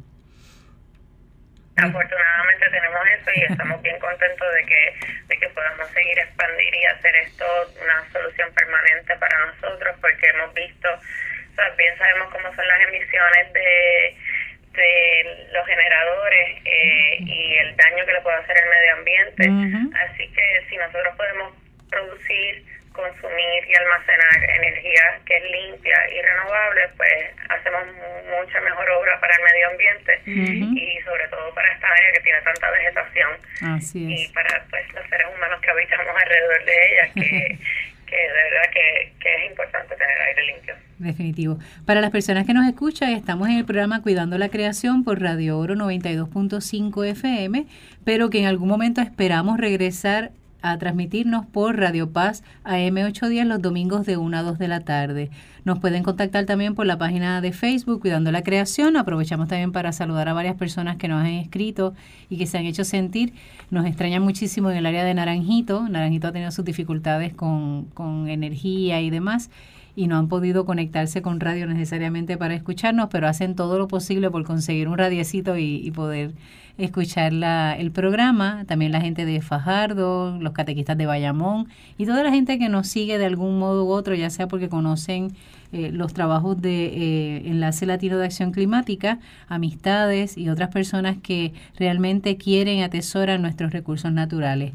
[1.76, 4.94] Afortunadamente tenemos eso y estamos bien contentos de que,
[5.28, 7.44] de que podamos seguir expandir y hacer esto
[7.82, 12.80] una solución permanente para nosotros porque hemos visto, o sea, bien sabemos cómo son las
[12.82, 14.16] emisiones de,
[14.72, 19.96] de los generadores eh, y el daño que le puede hacer el medio ambiente.
[20.04, 21.54] Así que si nosotros podemos
[21.88, 27.82] producir consumir y almacenar energía que es limpia y renovable, pues hacemos
[28.28, 32.40] mucha mejor obra para el medio ambiente y sobre todo para esta área que tiene
[32.42, 33.30] tanta vegetación
[33.94, 37.58] y para pues los seres humanos que habitamos alrededor de ella, que,
[38.06, 40.74] que de verdad que, que es importante tener aire limpio.
[40.98, 41.58] Definitivo.
[41.86, 45.58] Para las personas que nos escuchan, estamos en el programa Cuidando la Creación por Radio
[45.58, 47.66] Oro 92.5 FM,
[48.04, 54.06] pero que en algún momento esperamos regresar a transmitirnos por Radio Paz AM810 los domingos
[54.06, 55.30] de 1 a 2 de la tarde.
[55.64, 58.96] Nos pueden contactar también por la página de Facebook Cuidando la Creación.
[58.96, 61.94] Aprovechamos también para saludar a varias personas que nos han escrito
[62.28, 63.34] y que se han hecho sentir.
[63.70, 65.88] Nos extraña muchísimo en el área de Naranjito.
[65.88, 69.50] Naranjito ha tenido sus dificultades con, con energía y demás
[69.96, 74.30] y no han podido conectarse con radio necesariamente para escucharnos, pero hacen todo lo posible
[74.30, 76.32] por conseguir un radiecito y, y poder
[76.78, 82.22] escuchar la, el programa, también la gente de Fajardo, los catequistas de Bayamón y toda
[82.22, 85.32] la gente que nos sigue de algún modo u otro, ya sea porque conocen
[85.72, 91.52] eh, los trabajos de eh, Enlace Latino de Acción Climática, amistades y otras personas que
[91.78, 94.72] realmente quieren y atesoran nuestros recursos naturales.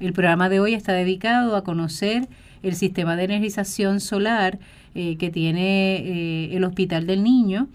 [0.00, 2.28] El programa de hoy está dedicado a conocer
[2.62, 4.58] el sistema de energización solar
[4.94, 7.68] eh, que tiene el Hospital del Niño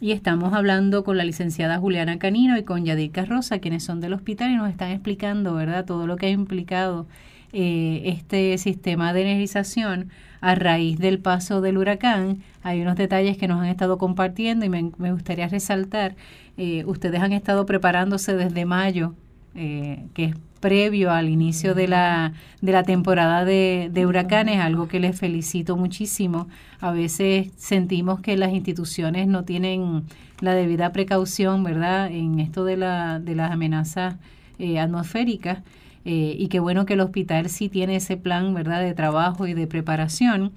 [0.00, 4.12] y estamos hablando con la licenciada Juliana Canino y con Yadir Carroza, quienes son del
[4.12, 7.06] hospital y nos están explicando, ¿verdad?, todo lo que ha implicado
[7.52, 10.10] eh, este sistema de energización
[10.42, 12.42] a raíz del paso del huracán.
[12.62, 16.14] Hay unos detalles que nos han estado compartiendo y me, gustaría resaltar,
[16.58, 19.14] eh, ustedes han estado preparándose desde mayo,
[19.54, 20.34] eh, que es
[20.66, 26.48] previo al inicio de la, de la temporada de, huracanes, algo que les felicito muchísimo.
[26.80, 30.02] A veces sentimos que las instituciones no tienen
[30.40, 34.16] la debida precaución, ¿verdad?, en esto de, la, de las amenazas
[34.58, 35.58] eh, atmosféricas.
[36.04, 39.54] Eh, y qué bueno que el hospital sí tiene ese plan, ¿verdad?, de trabajo y
[39.54, 40.50] de preparación,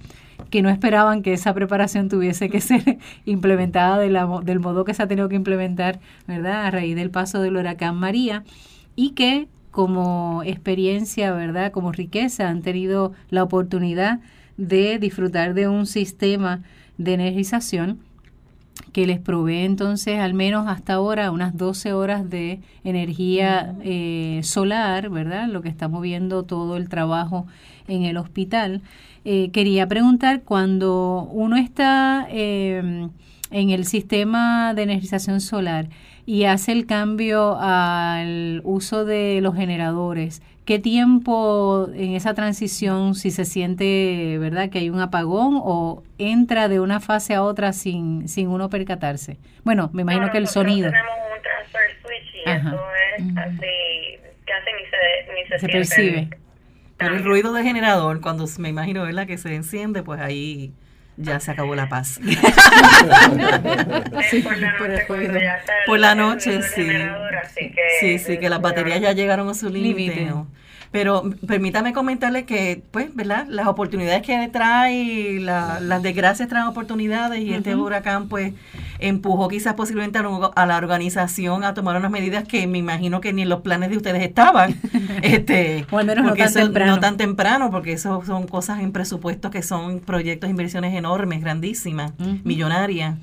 [0.50, 5.06] que no esperaban que esa preparación tuviese que ser implementada del modo que se ha
[5.06, 8.42] tenido que implementar, ¿verdad?, a raíz del paso del huracán María,
[8.96, 11.72] y que como experiencia, ¿verdad?
[11.72, 14.20] Como riqueza, han tenido la oportunidad
[14.56, 16.62] de disfrutar de un sistema
[16.98, 18.00] de energización
[18.92, 25.10] que les provee entonces al menos hasta ahora unas 12 horas de energía eh, solar,
[25.10, 25.48] ¿verdad?
[25.48, 27.46] Lo que está moviendo todo el trabajo
[27.88, 28.82] en el hospital.
[29.24, 33.08] Eh, quería preguntar, cuando uno está eh,
[33.50, 35.88] en el sistema de energización solar,
[36.30, 43.32] y hace el cambio al uso de los generadores, ¿qué tiempo en esa transición, si
[43.32, 48.28] se siente, verdad, que hay un apagón o entra de una fase a otra sin,
[48.28, 49.38] sin uno percatarse?
[49.64, 50.92] Bueno, me imagino que el sonido.
[50.92, 52.80] Tenemos un transfer switch y eso
[53.18, 53.66] es así,
[54.46, 56.30] casi ni se, ni se, se percibe.
[56.96, 59.26] Pero el ruido del generador, cuando me imagino, ¿verdad?
[59.26, 60.72] Que se enciende, pues ahí
[61.16, 62.20] ya se acabó la paz.
[65.86, 66.88] por la noche, sí.
[68.00, 70.32] sí, sí, que las baterías ya llegaron a su límite.
[70.90, 73.46] Pero permítame comentarle que, pues, ¿verdad?
[73.48, 78.54] Las oportunidades que trae, las desgracias traen oportunidades y este huracán, pues,
[78.98, 83.42] empujó quizás posiblemente a, la organización a tomar unas medidas que me imagino que ni
[83.42, 84.74] en los planes de ustedes estaban.
[85.22, 86.94] este, o al menos no tan temprano.
[86.96, 92.12] No tan temprano, porque eso son cosas en presupuestos que son proyectos, inversiones enormes, grandísimas,
[92.42, 93.16] millonarias.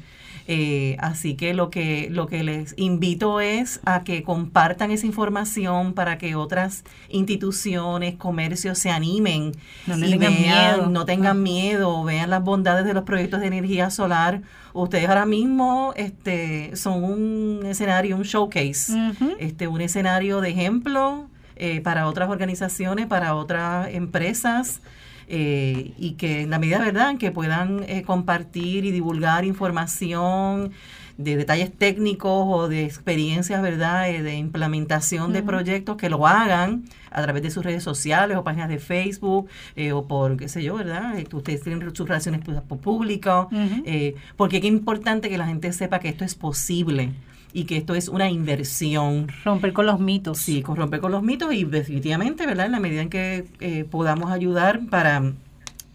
[0.49, 5.93] Eh, así que lo que lo que les invito es a que compartan esa información
[5.93, 9.51] para que otras instituciones, comercios se animen
[9.85, 10.89] no y tengan miedo.
[10.89, 14.41] no tengan miedo, vean las bondades de los proyectos de energía solar.
[14.71, 18.93] Ustedes ahora mismo este, son un escenario, un showcase,
[19.39, 21.27] este, un escenario de ejemplo
[21.57, 24.79] eh, para otras organizaciones, para otras empresas.
[25.29, 30.71] Eh, y que en la medida, ¿verdad?, que puedan eh, compartir y divulgar información
[31.17, 36.85] de detalles técnicos o de experiencias, ¿verdad?, eh, de implementación de proyectos, que lo hagan
[37.11, 39.49] a través de sus redes sociales o páginas de Facebook
[39.93, 41.15] o por, qué sé yo, ¿verdad?
[41.33, 42.41] Ustedes tienen sus relaciones
[42.81, 43.47] públicas,
[44.37, 47.11] porque es importante que la gente sepa que esto es posible
[47.53, 49.27] y que esto es una inversión.
[49.43, 50.37] Romper con los mitos.
[50.37, 52.67] Sí, romper con los mitos y definitivamente, ¿verdad?
[52.67, 55.33] En la medida en que eh, podamos ayudar para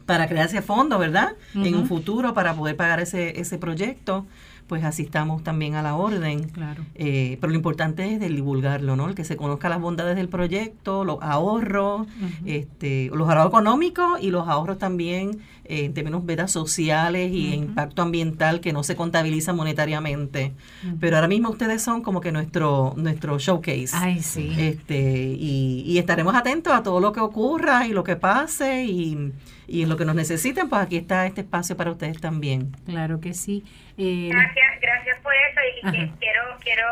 [0.07, 1.37] para crearse fondos, ¿verdad?
[1.55, 4.27] En un futuro para poder pagar ese, ese proyecto
[4.73, 6.49] pues asistamos también a la orden.
[6.49, 6.83] Claro.
[6.95, 9.07] Eh, pero lo importante es divulgarlo, ¿no?
[9.07, 12.07] El que se conozca las bondades del proyecto, los ahorros,
[12.47, 18.01] este, los ahorros económicos y los ahorros también eh, en términos vedas sociales y impacto
[18.01, 20.55] ambiental que no se contabiliza monetariamente.
[20.99, 23.91] Pero ahora mismo ustedes son como que nuestro nuestro showcase.
[23.93, 24.55] Ay, sí.
[24.57, 29.33] Este, y, y estaremos atentos a todo lo que ocurra y lo que pase y
[29.67, 32.73] y en lo que nos necesiten, pues aquí está este espacio para ustedes también.
[32.87, 33.65] Claro que sí.
[33.99, 36.87] Eh, gracias, gracias por eso y quiero quiero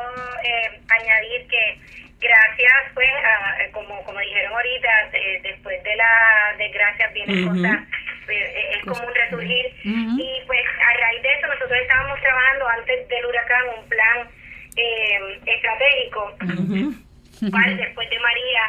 [0.44, 1.78] eh, añadir que
[2.20, 3.08] gracias pues
[3.72, 4.88] como como dijeron ahorita
[5.42, 7.80] después de la desgracia vienen cosas
[8.28, 9.66] eh, es como un resurgir.
[9.84, 14.28] y pues a raíz de eso nosotros estábamos trabajando antes del huracán un plan
[15.46, 16.36] estratégico.
[17.50, 18.62] Cual después de María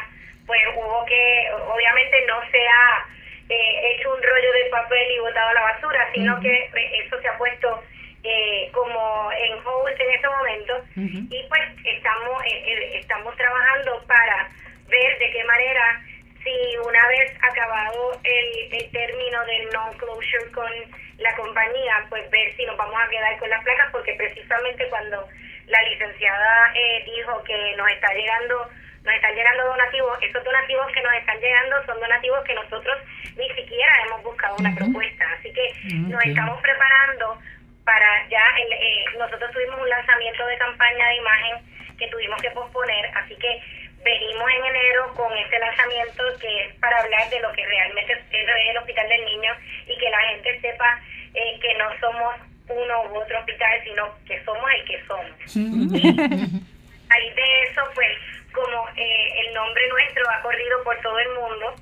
[0.46, 3.06] pues hubo que obviamente no se ha
[3.48, 7.20] eh, hecho un rollo de papel y botado a la basura, sino que eh, eso
[7.20, 7.82] se ha puesto
[8.24, 10.84] eh, como en hold en ese momento.
[10.96, 14.48] Y pues estamos eh, estamos trabajando para
[14.88, 16.02] ver de qué manera
[16.42, 20.70] si una vez acabado el, el término del non-closure con
[21.18, 25.28] la compañía, pues ver si nos vamos a quedar con las placas, porque precisamente cuando
[25.66, 26.74] la licenciada
[27.04, 28.68] dijo que nos está llegando
[29.04, 32.98] nos están llegando donativos, esos donativos que nos están llegando son donativos que nosotros
[33.36, 35.72] ni siquiera hemos buscado una propuesta, así que
[36.08, 37.38] nos estamos preparando
[37.84, 43.06] para ya, eh, nosotros tuvimos un lanzamiento de campaña de imagen que tuvimos que posponer,
[43.16, 43.60] así que
[44.04, 48.20] venimos en enero con este lanzamiento que es para hablar de lo que realmente es
[48.30, 49.52] el Hospital del Niño
[49.86, 51.00] y que la gente sepa
[51.34, 52.34] eh, que no somos
[52.68, 55.56] uno u otro hospital, sino que somos el que somos.
[57.12, 58.08] ahí de eso, pues
[58.52, 61.74] como eh, el nombre nuestro ha corrido por todo el mundo,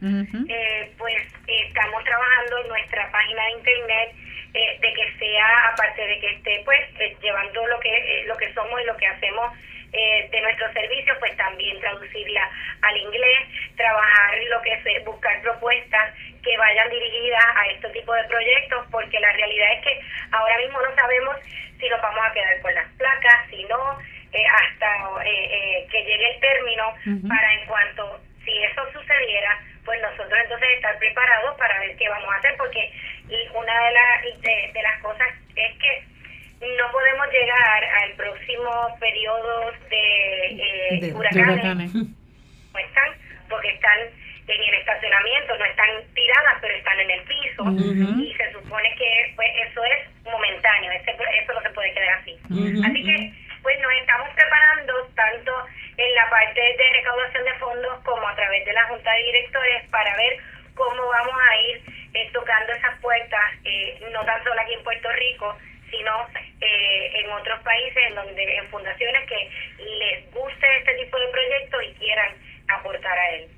[0.49, 4.12] eh, pues estamos trabajando en nuestra página de internet
[4.55, 6.81] eh, de que sea, aparte de que esté pues
[7.21, 9.53] llevando lo que lo que somos y lo que hacemos
[9.93, 12.49] de nuestros servicios, pues también traducirla
[12.83, 13.41] al inglés,
[13.77, 16.14] trabajar lo que es buscar propuestas
[16.45, 20.01] que vayan dirigidas a este tipo de proyectos, porque la realidad es que
[20.31, 21.37] ahora mismo no sabemos
[21.81, 23.99] si nos vamos a quedar con las placas, si no,
[24.33, 26.95] eh, hasta eh, eh, que llegue el término
[27.28, 32.33] para en cuanto si eso sucediera pues nosotros entonces estar preparados para ver qué vamos
[32.33, 32.93] a hacer porque
[33.55, 36.05] una de, las de, las cosas es que
[36.76, 43.11] no podemos llegar al próximo periodo de, huracanes, no están
[43.49, 43.99] porque están
[44.47, 47.62] en el estacionamiento, no están tiradas, pero están en el piso.
[48.20, 52.39] Y se supone que pues, eso es momentáneo, eso no se puede quedar así.
[52.85, 55.53] Así que pues nos estamos preparando tanto
[55.97, 59.89] en la parte de recaudación de fondos como a través de la Junta de Directores
[59.91, 60.39] para ver
[60.74, 61.83] cómo vamos a ir
[62.14, 65.59] eh, tocando esas puertas, eh, no tan solo aquí en Puerto Rico,
[65.91, 66.26] sino
[66.61, 71.83] eh, en otros países, en donde en fundaciones que les guste este tipo de proyectos
[71.85, 72.33] y quieran
[72.68, 73.49] aportar a él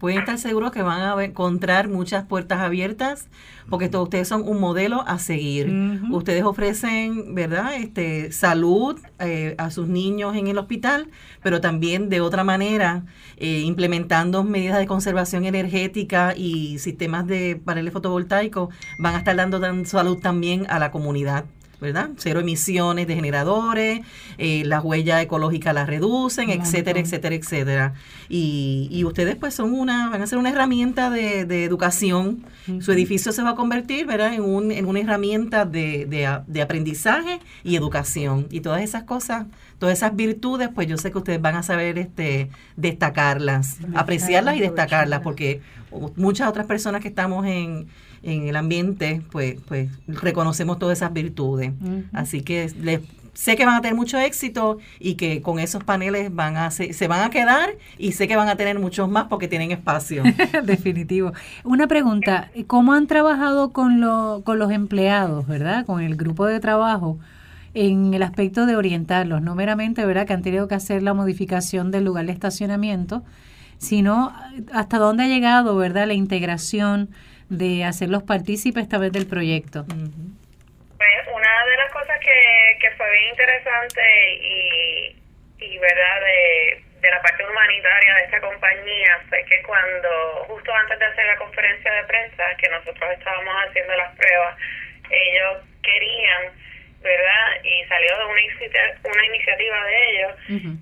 [0.00, 3.28] pueden estar seguros que van a encontrar muchas puertas abiertas
[3.68, 5.70] porque todos ustedes son un modelo a seguir.
[6.10, 7.74] Ustedes ofrecen, ¿verdad?
[7.76, 11.08] Este salud eh, a sus niños en el hospital,
[11.42, 13.04] pero también de otra manera
[13.36, 19.60] eh, implementando medidas de conservación energética y sistemas de paneles fotovoltaicos van a estar dando
[19.84, 21.44] salud también a la comunidad.
[21.80, 22.10] ¿Verdad?
[22.16, 24.00] Cero emisiones de generadores,
[24.38, 27.94] eh, la huella ecológica la reducen, etcétera, etcétera, etcétera.
[28.28, 32.44] Y, y, ustedes pues son una, van a ser una herramienta de, de educación.
[32.80, 34.34] Su edificio se va a convertir, ¿verdad?
[34.34, 36.06] En, un, en una herramienta de,
[36.46, 38.46] de, aprendizaje y educación.
[38.50, 39.46] Y todas esas cosas,
[39.78, 44.60] todas esas virtudes, pues yo sé que ustedes van a saber este destacarlas, apreciarlas y
[44.60, 45.60] destacarlas, porque
[46.16, 47.88] muchas otras personas que estamos en
[48.22, 51.72] en el ambiente, pues, pues reconocemos todas esas virtudes.
[52.12, 53.00] Así que les,
[53.34, 56.92] sé que van a tener mucho éxito y que con esos paneles van a se,
[56.92, 60.22] se, van a quedar y sé que van a tener muchos más porque tienen espacio.
[60.64, 61.32] Definitivo.
[61.64, 65.86] Una pregunta, ¿cómo han trabajado con, lo, con los empleados, verdad?
[65.86, 67.18] Con el grupo de trabajo
[67.72, 70.26] en el aspecto de orientarlos, no meramente, ¿verdad?
[70.26, 73.22] Que han tenido que hacer la modificación del lugar de estacionamiento,
[73.78, 74.32] sino
[74.72, 76.06] hasta dónde ha llegado, ¿verdad?
[76.06, 77.10] La integración
[77.50, 79.84] de hacerlos partícipes esta vez del proyecto?
[79.84, 84.02] Pues una de las cosas que, que fue bien interesante
[84.40, 85.16] y,
[85.58, 90.08] y verdad de, de la parte humanitaria de esta compañía fue que cuando
[90.46, 94.56] justo antes de hacer la conferencia de prensa que nosotros estábamos haciendo las pruebas
[95.10, 96.52] ellos querían
[97.00, 100.32] verdad y salió de una, una iniciativa de ellos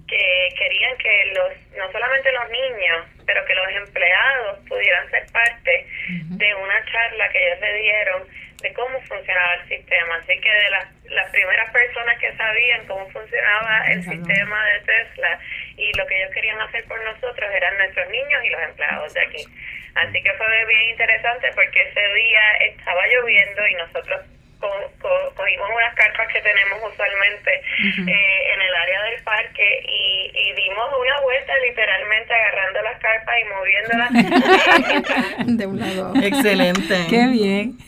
[0.09, 5.87] que querían que los no solamente los niños pero que los empleados pudieran ser parte
[6.09, 8.23] de una charla que ellos le dieron
[8.63, 10.17] de cómo funcionaba el sistema.
[10.17, 15.39] Así que de las, las primeras personas que sabían cómo funcionaba el sistema de Tesla
[15.77, 19.23] y lo que ellos querían hacer por nosotros eran nuestros niños y los empleados de
[19.23, 19.45] aquí.
[19.95, 24.21] Así que fue bien interesante porque ese día estaba lloviendo y nosotros
[24.59, 30.87] cogimos unas carpas que tenemos usualmente eh, en el área del parque y, y, dimos
[30.99, 34.11] una vuelta literalmente agarrando las carpas y moviéndolas.
[35.57, 37.07] De un lado excelente.
[37.09, 37.79] Qué bien.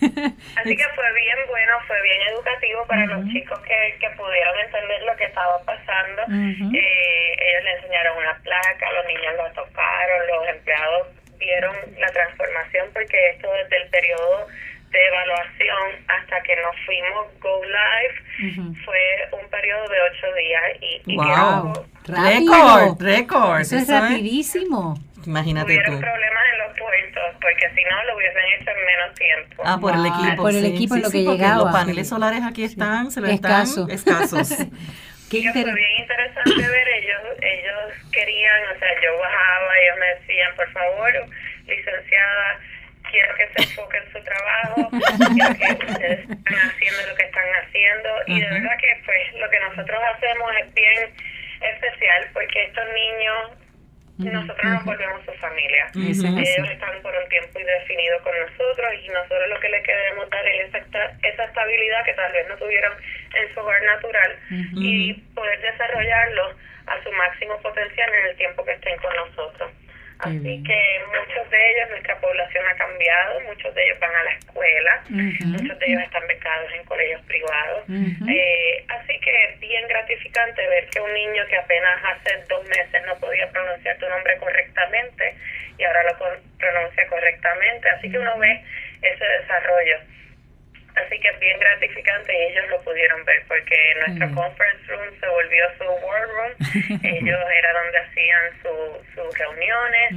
[0.56, 5.02] Así que fue bien bueno fue bien educativo para los chicos que, que pudieron entender
[5.02, 6.22] lo que estaba pasando.
[6.22, 11.08] Eh, ellos le enseñaron una placa los niños la tocaron los empleados
[11.38, 14.46] vieron la transformación porque esto desde el periodo
[14.90, 20.62] de evaluación hasta que nos fuimos Go Live fue un periodo de ocho días
[21.06, 21.86] y, wow.
[22.06, 23.60] récord, récord.
[23.60, 24.94] Eso es rapidísimo.
[25.26, 29.62] Imagínate Tuvieron problemas en los puertos porque si no lo hubiesen hecho en menos tiempo.
[29.66, 30.42] Ah, por el equipo.
[30.42, 31.64] Por el equipo lo que llegaba.
[31.64, 34.48] Los paneles solares aquí están, se lo están escasos.
[35.30, 40.56] Qué fue bien interesante ver ellos, ellos querían, o sea, yo bajaba, ellos me decían,
[40.56, 41.12] por favor,
[41.68, 42.58] licenciada,
[43.10, 44.90] quiero que se enfoque en su trabajo,
[45.58, 48.08] quiero que ustedes están haciendo lo que están haciendo.
[48.26, 51.14] Y de verdad que pues lo que nosotros hacemos es bien
[51.60, 53.60] especial porque estos niños
[54.28, 55.86] nosotros nos volvemos su familia.
[55.94, 60.46] Ellos están por un tiempo indefinido con nosotros y nosotros lo que le queremos dar
[60.46, 62.92] es esa, esa estabilidad que tal vez no tuvieron
[63.34, 64.38] en su hogar natural
[64.76, 66.54] y poder desarrollarlo
[66.86, 69.70] a su máximo potencial en el tiempo que estén con nosotros.
[70.22, 74.32] Así que muchos de ellos, nuestra población ha cambiado, muchos de ellos van a la
[74.32, 77.84] escuela, muchos de ellos están becados en colegios privados.
[78.28, 83.02] eh, así que es bien gratificante ver que un niño que apenas hace dos meses
[83.06, 85.34] no podía pronunciar tu nombre correctamente
[85.78, 86.18] y ahora lo
[86.58, 87.88] pronuncia correctamente.
[87.88, 88.62] Así que uno ve
[89.02, 89.98] ese desarrollo.
[90.96, 93.76] Así que es bien gratificante y ellos lo pudieron ver porque
[94.06, 94.34] nuestro mm.
[94.34, 96.52] conference room se volvió su war room.
[97.02, 100.10] ellos era donde hacían sus reuniones.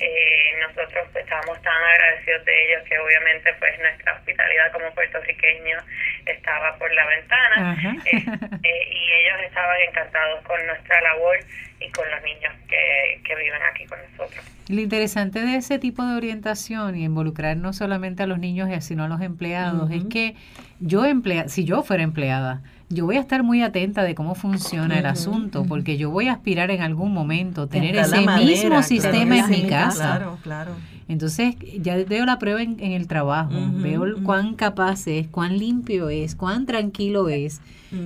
[0.00, 5.82] eh, nosotros pues, estábamos tan agradecidos de ellos que obviamente pues nuestra hospitalidad como puertorriqueños
[6.26, 8.24] estaba por la ventana eh,
[8.62, 11.38] eh, y ellos estaban encantados con nuestra labor
[11.80, 14.44] y con los niños que, que viven aquí con nosotros.
[14.68, 19.04] Lo interesante de ese tipo de orientación y involucrar no solamente a los niños, sino
[19.04, 20.36] a los empleados, es que
[20.78, 24.98] yo emplea, si yo fuera empleada, yo voy a estar muy atenta de cómo funciona
[24.98, 29.50] el asunto, porque yo voy a aspirar en algún momento tener ese mismo sistema en
[29.50, 30.16] mi casa.
[30.16, 30.72] Claro, claro.
[31.10, 36.36] Entonces, ya veo la prueba en, el trabajo, veo cuán capaz es, cuán limpio es,
[36.36, 37.60] cuán tranquilo es.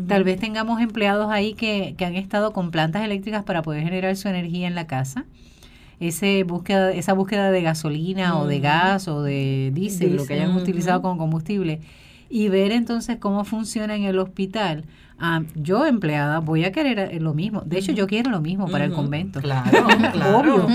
[0.09, 4.17] Tal vez tengamos empleados ahí que, que han estado con plantas eléctricas para poder generar
[4.17, 5.27] su energía en la casa.
[6.01, 10.57] Ese búsqueda, esa búsqueda de gasolina o de gas o de diésel, lo que hayan
[10.57, 11.81] utilizado como combustible,
[12.31, 14.85] y ver entonces cómo funciona en el hospital.
[15.19, 17.63] Ah, yo empleada voy a querer eh, lo mismo.
[17.65, 19.41] De hecho, yo quiero lo mismo para el convento.
[19.41, 20.39] Claro, claro.
[20.39, 20.67] Obvio.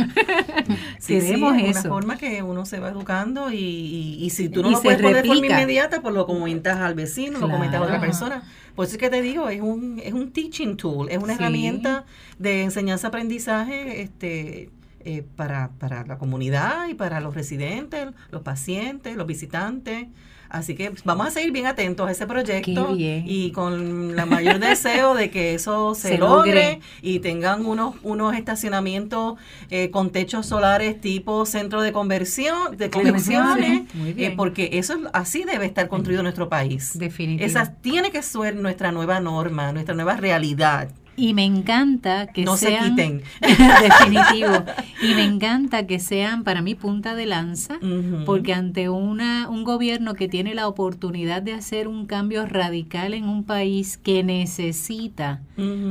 [1.05, 1.79] Queremos sí, eso.
[1.81, 5.23] una forma que uno se va educando y, y, si tú no lo puedes poner
[5.23, 8.43] de forma inmediata, pues lo comentas al vecino, lo comentas a otra persona.
[8.75, 12.05] Por eso es que te digo, es un, es un teaching tool, es una herramienta
[12.37, 14.69] de enseñanza-aprendizaje este,
[15.01, 20.07] eh, para, para la comunidad y para los residentes, los pacientes, los visitantes.
[20.49, 25.13] Así que vamos a seguir bien atentos a ese proyecto y con la mayor deseo
[25.13, 29.35] de que eso se, logre, y tengan unos unos estacionamientos
[29.69, 33.83] eh, con techos solares tipo centro de conversión, de conversiones,
[34.17, 36.97] eh, porque eso así debe estar construido nuestro país.
[36.97, 37.45] Definitivamente.
[37.45, 40.89] Esa tiene que ser nuestra nueva norma, nuestra nueva realidad.
[41.19, 42.83] Y me encanta que no sean...
[42.83, 43.21] se quiten.
[43.81, 44.63] definitivo.
[45.01, 47.77] Y me encanta que sean para mí punta de lanza,
[48.25, 53.27] porque ante una, un gobierno que tiene la oportunidad de hacer un cambio radical en
[53.27, 55.41] un país que necesita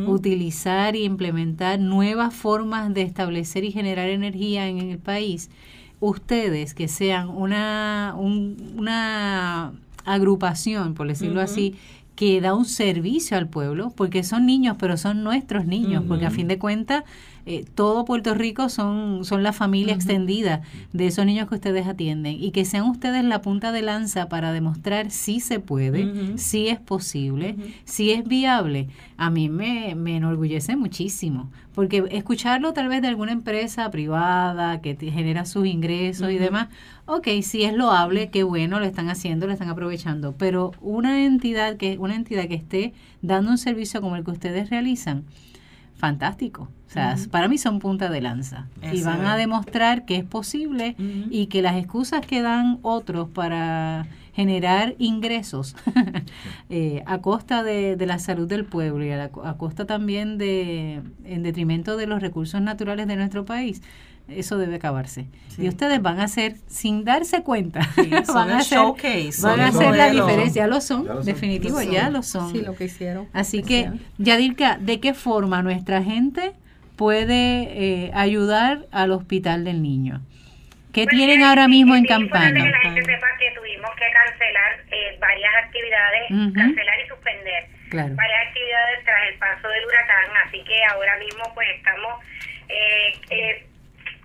[0.07, 5.51] utilizar y implementar nuevas formas de establecer y generar energía en el país,
[6.01, 9.73] ustedes que sean una, una
[10.05, 11.75] agrupación, por decirlo así,
[12.19, 16.33] que da un servicio al pueblo, porque son niños, pero son nuestros niños, porque a
[16.33, 17.05] fin de cuentas
[17.51, 20.61] eh, todo Puerto Rico son, son la familia extendida
[20.93, 22.37] de esos niños que ustedes atienden.
[22.39, 26.79] Y que sean ustedes la punta de lanza para demostrar si se puede, si es
[26.79, 28.89] posible, si es viable.
[29.17, 34.95] A mí me, me enorgullece muchísimo, porque escucharlo tal vez de alguna empresa privada que
[34.95, 36.69] genera sus ingresos y demás,
[37.07, 41.79] ok, si es loable, qué bueno, lo están haciendo, lo están aprovechando, pero una entidad
[41.79, 42.93] que, una entidad que esté
[43.23, 45.25] dando un servicio como el que ustedes realizan,
[45.99, 46.69] fantástico.
[46.87, 48.67] O sea, para mí son punta de lanza.
[48.93, 54.07] y van a demostrar que es posible y que las excusas que dan otros para
[54.33, 55.75] generar ingresos
[56.71, 61.97] eh, a costa de, la salud del pueblo y a, costa también de, en detrimento
[61.97, 63.83] de los recursos naturales de nuestro país,
[64.29, 65.27] eso debe acabarse.
[65.57, 68.79] Y ustedes van a hacer, sin darse cuenta, van a hacer,
[69.43, 70.63] van a hacer la diferencia.
[70.63, 72.53] Ya lo son, definitivo, ya lo son.
[72.53, 73.29] Sí, lo que hicieron.
[73.33, 76.53] Así que, Yadirka, ¿de qué forma nuestra gente
[76.97, 80.21] puede eh, ayudar al Hospital del Niño?
[80.93, 82.53] ¿Qué pues tienen ahora mismo en campaña?
[82.53, 88.47] Que la gente sepa que tuvimos que cancelar eh, varias actividades, cancelar y suspender varias
[88.49, 92.23] actividades tras el paso del huracán, así que ahora mismo pues estamos
[92.69, 93.67] eh, eh,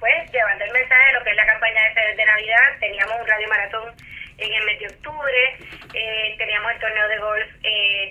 [0.04, 3.26] pues llevando el mensaje de lo que es la campaña de, de Navidad, teníamos un
[3.26, 3.95] radio maratón
[4.38, 5.58] en el mes de octubre,
[6.38, 7.47] teníamos el torneo de golf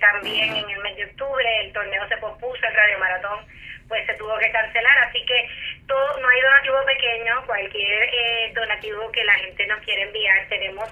[0.00, 3.44] también en el mes de octubre, el torneo se pospuso, el radio maratón
[3.88, 5.50] pues se tuvo que cancelar, así que
[5.86, 10.88] todo no hay donativo pequeño, cualquier eh, donativo que la gente nos quiera enviar, tenemos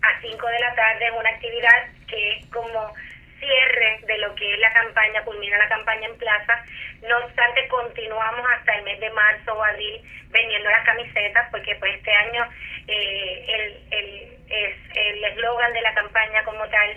[0.01, 2.93] a 5 de la tarde, una actividad que es como
[3.39, 6.63] cierre de lo que es la campaña, culmina la campaña en plaza.
[7.07, 11.95] No obstante, continuamos hasta el mes de marzo o abril vendiendo las camisetas, porque pues
[11.95, 12.47] este año
[12.87, 16.89] eh, el, el, es, el eslogan de la campaña como tal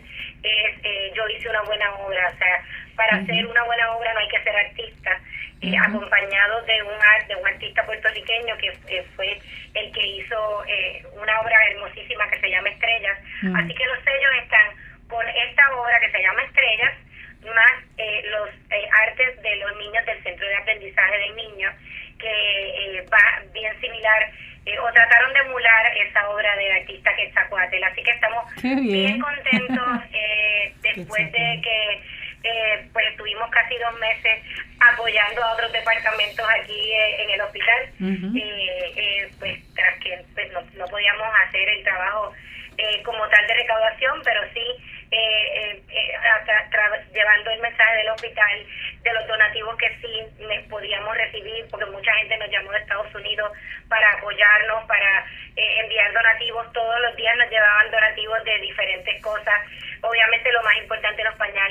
[0.43, 2.63] es eh, yo hice una buena obra, o sea,
[2.95, 5.19] para hacer una buena obra no hay que ser artista,
[5.65, 9.39] eh, acompañado de un, de un artista puertorriqueño que fue
[9.73, 13.19] el que hizo eh, una obra hermosísima que se llama Estrellas.
[13.57, 14.69] Así que los sellos están
[15.09, 16.93] con esta obra que se llama Estrellas,
[17.47, 18.51] más eh, los
[19.07, 21.73] artes de los niños del Centro de Aprendizaje del Niño,
[22.19, 24.31] que va bien similar
[24.83, 27.85] o trataron de emular esa obra del artista que es Zacuatel.
[27.85, 29.21] Así que estamos bien.
[29.21, 30.11] contentos
[30.83, 32.03] después de que
[32.45, 34.43] eh, pues estuvimos casi dos meses
[34.79, 37.83] apoyando a otros departamentos aquí eh, en el hospital,
[38.37, 42.33] eh, eh, pues tras que pues, no, no, podíamos hacer el trabajo
[43.05, 44.65] como tal de recaudación, pero sí
[47.13, 48.67] llevando el mensaje del hospital,
[49.03, 53.53] de los donativos que sí podíamos recibir, porque mucha gente nos llamó de Estados Unidos
[53.89, 59.61] para apoyarnos, para enviar donativos, todos los días nos llevaban donativos de diferentes cosas
[60.05, 60.77] Obviamente lo más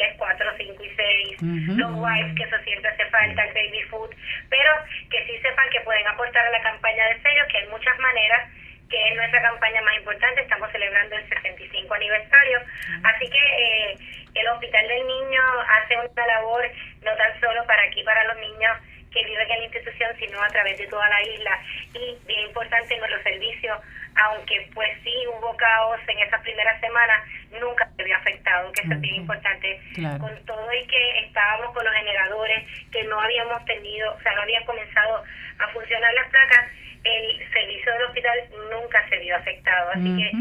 [0.03, 4.09] pañales 4, 5 y 6, los wipes, que eso siempre hace falta, el baby food,
[4.49, 4.71] pero
[5.09, 8.49] que sí sepan que pueden aportar a la campaña de sellos, que hay muchas maneras,
[8.89, 12.59] que es nuestra campaña más importante, estamos celebrando el 75 aniversario,
[13.03, 13.97] así que eh,
[14.35, 16.69] el Hospital del Niño hace una labor
[17.01, 18.77] no tan solo para aquí, para los niños,
[19.13, 21.59] que viven en la institución, sino a través de toda la isla.
[21.93, 23.79] Y bien importante, nuestro servicio,
[24.15, 27.23] aunque pues sí hubo caos en esas primeras semanas,
[27.59, 29.79] nunca se había afectado, que eso es bien importante.
[30.19, 34.41] Con todo y que estábamos con los generadores, que no habíamos tenido, o sea, no
[34.41, 35.23] habían comenzado
[35.59, 36.71] a funcionar las placas,
[37.03, 38.39] el servicio del hospital
[38.71, 39.91] nunca se vio afectado.
[39.91, 40.31] Así que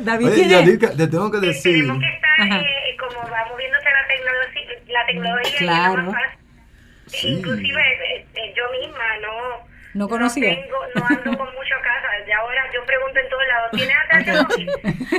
[0.00, 1.82] David Oye, Yadilka, te tengo que decir.
[1.82, 3.87] tenemos que estar, eh, como va moviéndose
[5.00, 6.14] la tecnología, la tecnología claro.
[7.06, 7.28] Sí.
[7.28, 10.50] Inclusive eh, eh, yo misma no no conocía.
[10.50, 12.08] No, tengo, no ando con mucho casa.
[12.26, 13.96] De ahora yo pregunto en todos lados, ¿tienes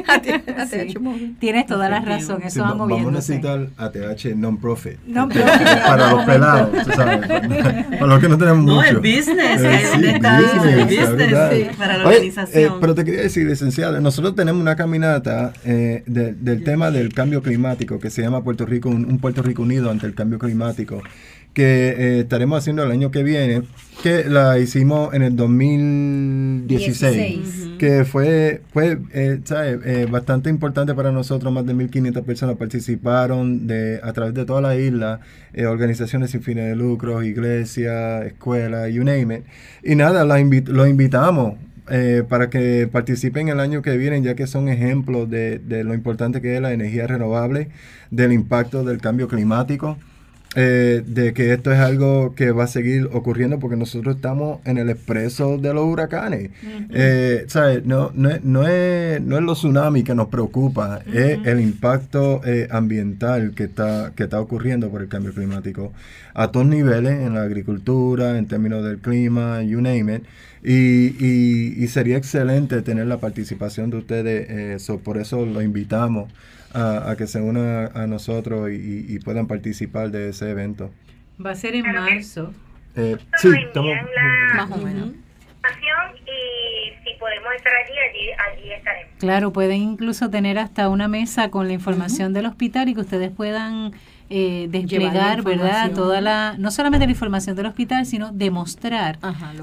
[0.08, 1.36] ATH móvil?
[1.40, 3.40] Tienes toda la razón, eso va moviéndose.
[3.40, 5.00] Vamos a necesitar ATH non-profit.
[5.08, 5.30] Non
[5.88, 7.28] para los pelados, ¿sabes?
[7.28, 8.76] para los que no tenemos mucho.
[8.76, 9.62] No, el business.
[9.62, 12.64] Eh, sí, business, business sí, para la organización.
[12.64, 17.14] Eh, pero te quería decir, licenciada, nosotros tenemos una caminata eh, de, del tema del
[17.14, 20.38] cambio climático que se llama Puerto Rico, un, un Puerto Rico unido ante el cambio
[20.38, 21.02] climático
[21.60, 23.64] que eh, estaremos haciendo el año que viene,
[24.02, 31.52] que la hicimos en el 2016, que fue, fue eh, eh, bastante importante para nosotros,
[31.52, 35.20] más de 1.500 personas participaron de, a través de toda la isla,
[35.68, 39.44] organizaciones sin fines de lucro, iglesias, escuelas, you name it.
[39.84, 41.56] Y nada, la lo invitamos
[42.30, 46.40] para que participen el año que viene, ya que son ejemplos de, de, lo importante
[46.40, 47.68] que es la energía renovable,
[48.12, 49.98] del impacto del cambio climático.
[50.56, 54.80] Eh, de que esto es algo que va a seguir ocurriendo porque nosotros estamos en
[54.80, 56.50] el expreso de los huracanes.
[56.90, 57.46] Eh,
[57.86, 62.68] no, no, no, es, no es los tsunamis que nos preocupa, es el impacto eh,
[62.72, 65.94] ambiental que está, que está ocurriendo por el cambio climático
[66.34, 70.24] a todos niveles, en la agricultura, en términos del clima, you name it.
[70.64, 76.30] Y, y, sería excelente tener la participación de ustedes, por eso lo invitamos
[76.74, 80.92] a, que se unan a nosotros y, puedan participar de ese evento.
[81.44, 82.54] Va a ser en marzo.
[82.96, 83.96] Eh, sí, estamos,
[84.56, 85.10] más o menos.
[86.26, 89.14] Y si podemos estar allí, allí, allí estaremos.
[89.20, 93.32] Claro, pueden incluso tener hasta una mesa con la información del hospital y que ustedes
[93.32, 93.94] puedan
[94.32, 95.92] eh, desplegar, ¿verdad?
[95.92, 99.18] Toda la, no solamente la información del hospital, sino demostrar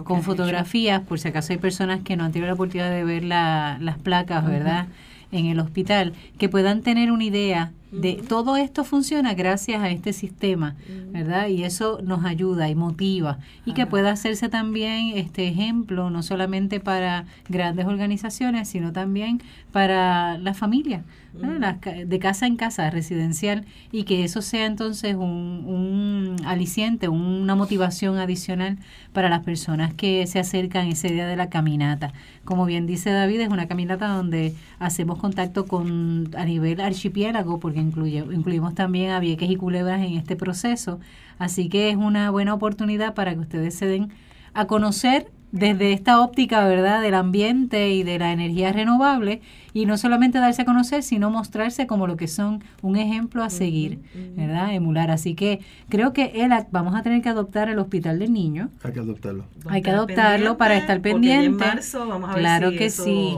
[0.05, 3.23] con fotografías, por si acaso hay personas que no han tenido la oportunidad de ver
[3.23, 4.87] la, las placas, ¿verdad?
[5.33, 10.12] En el hospital, que puedan tener una idea de todo esto funciona gracias a este
[10.12, 10.74] sistema,
[11.12, 11.49] ¿verdad?
[11.49, 13.39] Y eso nos ayuda y motiva.
[13.64, 20.39] Y que pueda hacerse también este ejemplo no solamente para grandes organizaciones, sino también para
[20.39, 27.09] la familia, de casa en casa, residencial, y que eso sea entonces un, un aliciente,
[27.09, 28.78] una motivación adicional
[29.12, 32.12] para las personas que se acercan ese día de la caminata.
[32.45, 37.76] Como bien dice David, es una caminata donde hacemos contacto con a nivel archipiélago, porque
[37.81, 41.01] incluye, incluimos también a Vieques y Culebras en este proceso.
[41.39, 44.12] Así que es una buena oportunidad para que ustedes se den
[44.55, 49.41] a conocer desde esta óptica, ¿verdad?, del ambiente y de la energía renovable,
[49.72, 53.49] y no solamente darse a conocer, sino mostrarse como lo que son un ejemplo a
[53.49, 54.01] seguir,
[54.35, 55.11] ¿verdad?, emular.
[55.11, 58.70] Así que creo que él, vamos a tener que adoptar el Hospital del Niño.
[58.83, 59.45] Hay que adoptarlo.
[59.66, 61.47] Hay que adoptarlo para estar pendiente.
[61.47, 63.37] En marzo vamos a ver claro que sí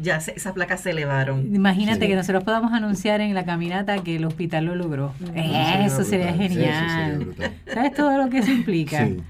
[0.00, 1.54] ya esas placas se elevaron.
[1.54, 5.12] Imagínate que nosotros podamos anunciar en la caminata que el hospital lo logró.
[5.34, 7.34] eso sería genial.
[7.72, 9.06] ¿Sabes todo lo que eso implica?
[9.06, 9.22] Sí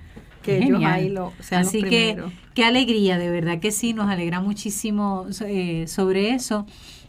[0.46, 2.16] que ellos ahí lo Así que
[2.54, 6.66] qué alegría, de verdad que sí, nos alegra muchísimo eh, sobre eso,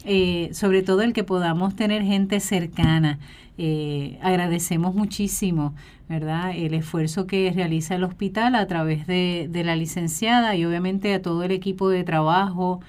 [0.08, 3.20] eh, sobre todo el que podamos tener gente cercana.
[3.60, 5.74] Eh, agradecemos muchísimo,
[6.08, 6.52] ¿verdad?
[6.56, 11.22] El esfuerzo que realiza el hospital a través de, de la licenciada y obviamente a
[11.22, 12.82] todo el equipo de trabajo,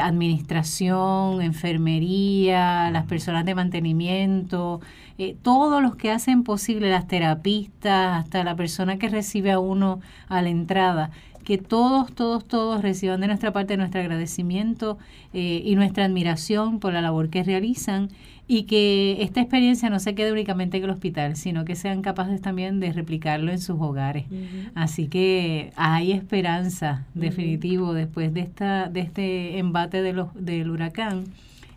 [0.00, 4.80] administración, enfermería, las personas de mantenimiento,
[5.16, 10.00] eh, todos los que hacen posible, las terapistas, hasta la persona que recibe a uno
[10.28, 11.10] a la entrada,
[11.44, 14.98] que todos, todos, todos reciban de nuestra parte nuestro agradecimiento
[15.32, 18.08] eh, y nuestra admiración por la labor que realizan
[18.46, 22.42] y que esta experiencia no se quede únicamente en el hospital, sino que sean capaces
[22.42, 24.26] también de replicarlo en sus hogares.
[24.74, 31.24] Así que hay esperanza, definitivo, después de esta de este embate de los, del huracán,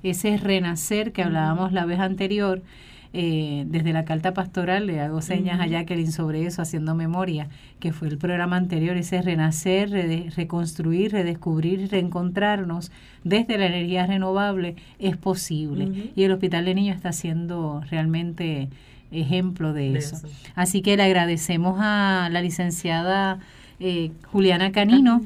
[0.04, 2.62] ese renacer que hablábamos la vez anterior,
[3.14, 7.50] eh, desde la carta pastoral, le hago señas a Jacqueline sobre eso, haciendo memoria,
[7.80, 9.90] que fue el programa anterior, ese renacer,
[10.36, 12.92] reconstruir, redescubrir, reencontrarnos
[13.24, 16.12] desde la energía renovable, es posible.
[16.16, 18.70] Y el Hospital de Niños está siendo realmente
[19.12, 20.18] ejemplo de, eso.
[20.56, 23.40] Así que le agradecemos a la licenciada
[23.80, 25.22] eh, Juliana Canino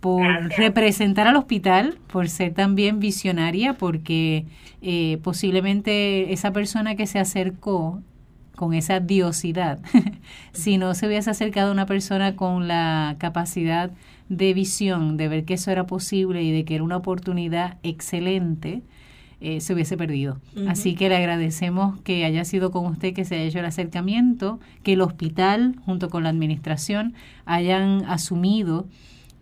[0.00, 0.24] por
[0.56, 4.46] representar al hospital, por ser también visionaria, porque
[4.82, 8.02] eh, posiblemente esa persona que se acercó
[8.54, 9.80] con esa diosidad,
[10.52, 13.90] si no se hubiese acercado a una persona con la capacidad
[14.28, 18.82] de visión, de ver que eso era posible y de que era una oportunidad excelente,
[19.38, 20.40] eh, se hubiese perdido.
[20.66, 24.60] Así que le agradecemos que haya sido con usted, que se haya hecho el acercamiento,
[24.82, 27.12] que el hospital, junto con la administración,
[27.44, 28.86] hayan asumido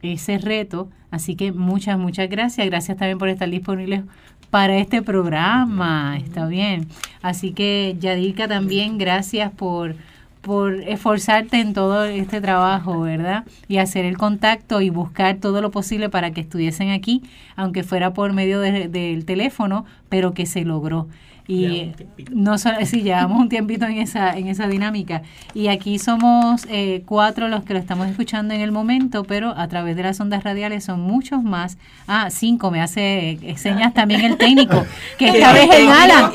[0.07, 0.89] ese reto.
[1.11, 2.67] Así que muchas, muchas gracias.
[2.67, 4.03] Gracias también por estar disponibles
[4.51, 6.17] para este programa.
[6.19, 6.89] Está bien.
[7.23, 9.97] Así que, Yadika, también gracias por
[10.45, 13.45] por esforzarte en todo este trabajo, ¿verdad?
[13.67, 17.23] Y hacer el contacto y buscar todo lo posible para que estuviesen aquí,
[17.57, 21.09] aunque fuera por medio del teléfono, pero que se logró
[21.47, 21.93] y
[22.31, 25.23] no solo sí llevamos un tiempito en esa en esa dinámica.
[25.53, 29.69] Y aquí somos eh, cuatro los que lo estamos escuchando en el momento pero a
[29.69, 31.77] través de las ondas radiales son muchos más.
[32.07, 34.87] Ah cinco me hace eh, señas también el técnico
[35.19, 36.33] que esta vez es Alan.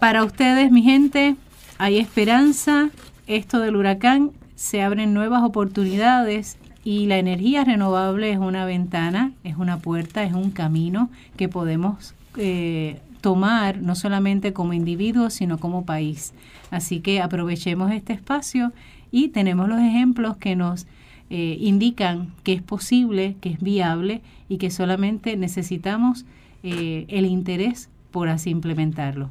[0.00, 1.36] Para ustedes, mi gente,
[1.78, 2.90] hay esperanza,
[3.26, 9.56] esto del huracán, se abren nuevas oportunidades y la energía renovable es una ventana, es
[9.56, 15.84] una puerta, es un camino que podemos eh, tomar no solamente como individuos, sino como
[15.84, 16.32] país.
[16.72, 18.72] Así que aprovechemos este espacio
[19.12, 20.86] y tenemos los ejemplos que nos
[21.30, 26.24] eh, indican que es posible, que es viable y que solamente necesitamos
[26.64, 29.30] eh, el interés por así implementarlo.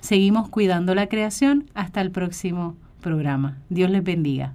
[0.00, 3.58] Seguimos cuidando la creación hasta el próximo programa.
[3.68, 4.54] Dios les bendiga.